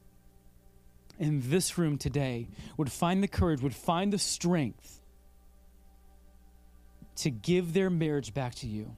in 1.18 1.42
this 1.50 1.78
room 1.78 1.98
today 1.98 2.48
would 2.76 2.90
find 2.90 3.22
the 3.22 3.28
courage, 3.28 3.62
would 3.62 3.74
find 3.74 4.12
the 4.12 4.18
strength 4.18 5.00
to 7.16 7.30
give 7.30 7.72
their 7.72 7.90
marriage 7.90 8.34
back 8.34 8.54
to 8.56 8.66
you, 8.66 8.96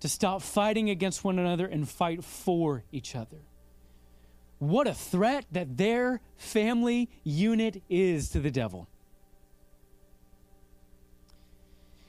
to 0.00 0.08
stop 0.08 0.42
fighting 0.42 0.90
against 0.90 1.24
one 1.24 1.38
another 1.38 1.66
and 1.66 1.88
fight 1.88 2.24
for 2.24 2.84
each 2.92 3.14
other. 3.14 3.38
What 4.58 4.86
a 4.86 4.94
threat 4.94 5.46
that 5.52 5.76
their 5.76 6.20
family 6.36 7.08
unit 7.24 7.82
is 7.88 8.28
to 8.30 8.40
the 8.40 8.50
devil. 8.50 8.88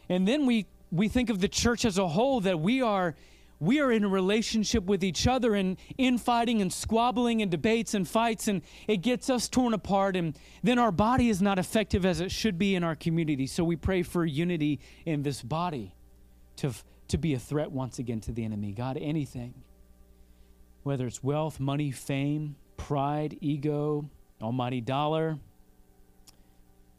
And 0.09 0.27
then 0.27 0.45
we 0.45 0.67
we 0.93 1.07
think 1.07 1.29
of 1.29 1.39
the 1.39 1.47
church 1.47 1.85
as 1.85 1.97
a 1.97 2.07
whole 2.07 2.39
that 2.41 2.59
we 2.59 2.81
are 2.81 3.15
we 3.59 3.79
are 3.79 3.91
in 3.91 4.03
a 4.03 4.07
relationship 4.07 4.83
with 4.83 5.03
each 5.03 5.25
other 5.25 5.55
and 5.55 5.77
infighting 5.97 6.61
and 6.61 6.71
squabbling 6.71 7.41
and 7.41 7.49
debates 7.49 7.93
and 7.93 8.07
fights 8.07 8.47
and 8.47 8.61
it 8.87 8.97
gets 8.97 9.29
us 9.29 9.47
torn 9.47 9.73
apart 9.73 10.15
and 10.15 10.37
then 10.63 10.77
our 10.77 10.91
body 10.91 11.29
is 11.29 11.41
not 11.41 11.57
effective 11.57 12.05
as 12.05 12.19
it 12.19 12.29
should 12.29 12.57
be 12.57 12.75
in 12.75 12.83
our 12.83 12.95
community. 12.95 13.47
So 13.47 13.63
we 13.63 13.77
pray 13.77 14.03
for 14.03 14.25
unity 14.25 14.81
in 15.05 15.23
this 15.23 15.41
body 15.41 15.95
to, 16.57 16.73
to 17.07 17.17
be 17.17 17.33
a 17.35 17.39
threat 17.39 17.71
once 17.71 17.99
again 17.99 18.19
to 18.21 18.33
the 18.33 18.43
enemy. 18.43 18.73
God 18.73 18.97
anything 18.99 19.53
whether 20.83 21.07
it's 21.07 21.23
wealth 21.23 21.59
money 21.59 21.91
fame 21.91 22.55
pride 22.77 23.37
ego 23.41 24.09
almighty 24.41 24.81
dollar 24.81 25.39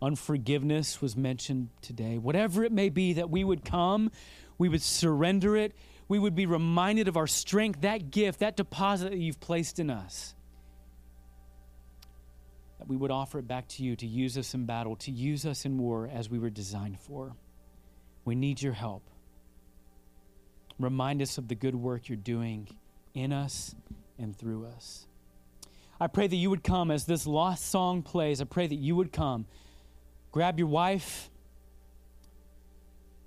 unforgiveness 0.04 1.00
was 1.00 1.16
mentioned 1.16 1.68
today 1.80 2.18
whatever 2.18 2.62
it 2.64 2.72
may 2.72 2.88
be 2.88 3.14
that 3.14 3.30
we 3.30 3.42
would 3.42 3.64
come 3.64 4.10
we 4.58 4.68
would 4.68 4.82
surrender 4.82 5.56
it 5.56 5.74
we 6.08 6.18
would 6.18 6.34
be 6.34 6.46
reminded 6.46 7.08
of 7.08 7.16
our 7.16 7.26
strength, 7.26 7.80
that 7.80 8.10
gift, 8.10 8.40
that 8.40 8.56
deposit 8.56 9.10
that 9.10 9.18
you've 9.18 9.40
placed 9.40 9.78
in 9.78 9.90
us. 9.90 10.34
That 12.78 12.88
we 12.88 12.96
would 12.96 13.10
offer 13.10 13.38
it 13.38 13.48
back 13.48 13.68
to 13.68 13.82
you 13.82 13.96
to 13.96 14.06
use 14.06 14.36
us 14.36 14.52
in 14.54 14.66
battle, 14.66 14.96
to 14.96 15.10
use 15.10 15.46
us 15.46 15.64
in 15.64 15.78
war 15.78 16.10
as 16.12 16.28
we 16.28 16.38
were 16.38 16.50
designed 16.50 17.00
for. 17.00 17.34
We 18.24 18.34
need 18.34 18.60
your 18.60 18.72
help. 18.74 19.02
Remind 20.78 21.22
us 21.22 21.38
of 21.38 21.48
the 21.48 21.54
good 21.54 21.74
work 21.74 22.08
you're 22.08 22.16
doing 22.16 22.68
in 23.14 23.32
us 23.32 23.74
and 24.18 24.36
through 24.36 24.66
us. 24.66 25.06
I 26.00 26.08
pray 26.08 26.26
that 26.26 26.36
you 26.36 26.50
would 26.50 26.64
come 26.64 26.90
as 26.90 27.06
this 27.06 27.26
lost 27.26 27.70
song 27.70 28.02
plays. 28.02 28.40
I 28.40 28.44
pray 28.44 28.66
that 28.66 28.74
you 28.74 28.96
would 28.96 29.12
come. 29.12 29.46
Grab 30.34 30.58
your 30.58 30.66
wife, 30.66 31.30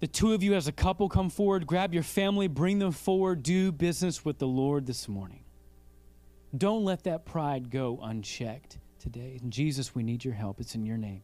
the 0.02 0.08
two 0.08 0.34
of 0.34 0.44
you 0.44 0.56
as 0.56 0.68
a 0.68 0.74
couple 0.74 1.08
come 1.08 1.30
forward, 1.30 1.66
grab 1.66 1.94
your 1.94 2.04
family, 2.04 2.50
bring 2.50 2.80
them 2.80 2.92
forward, 2.92 3.44
do 3.44 3.72
business 3.72 4.26
with 4.26 4.40
the 4.40 4.46
Lord 4.46 4.86
this 4.86 5.08
morning. 5.08 5.46
Don't 6.58 6.84
let 6.84 7.06
that 7.06 7.26
pride 7.26 7.72
go 7.72 7.98
unchecked 8.04 8.80
today. 9.00 9.40
In 9.42 9.52
Jesus, 9.52 9.96
we 9.96 10.04
need 10.04 10.26
your 10.26 10.34
help. 10.34 10.60
It's 10.60 10.76
in 10.76 10.86
your 10.86 10.98
name. 10.98 11.24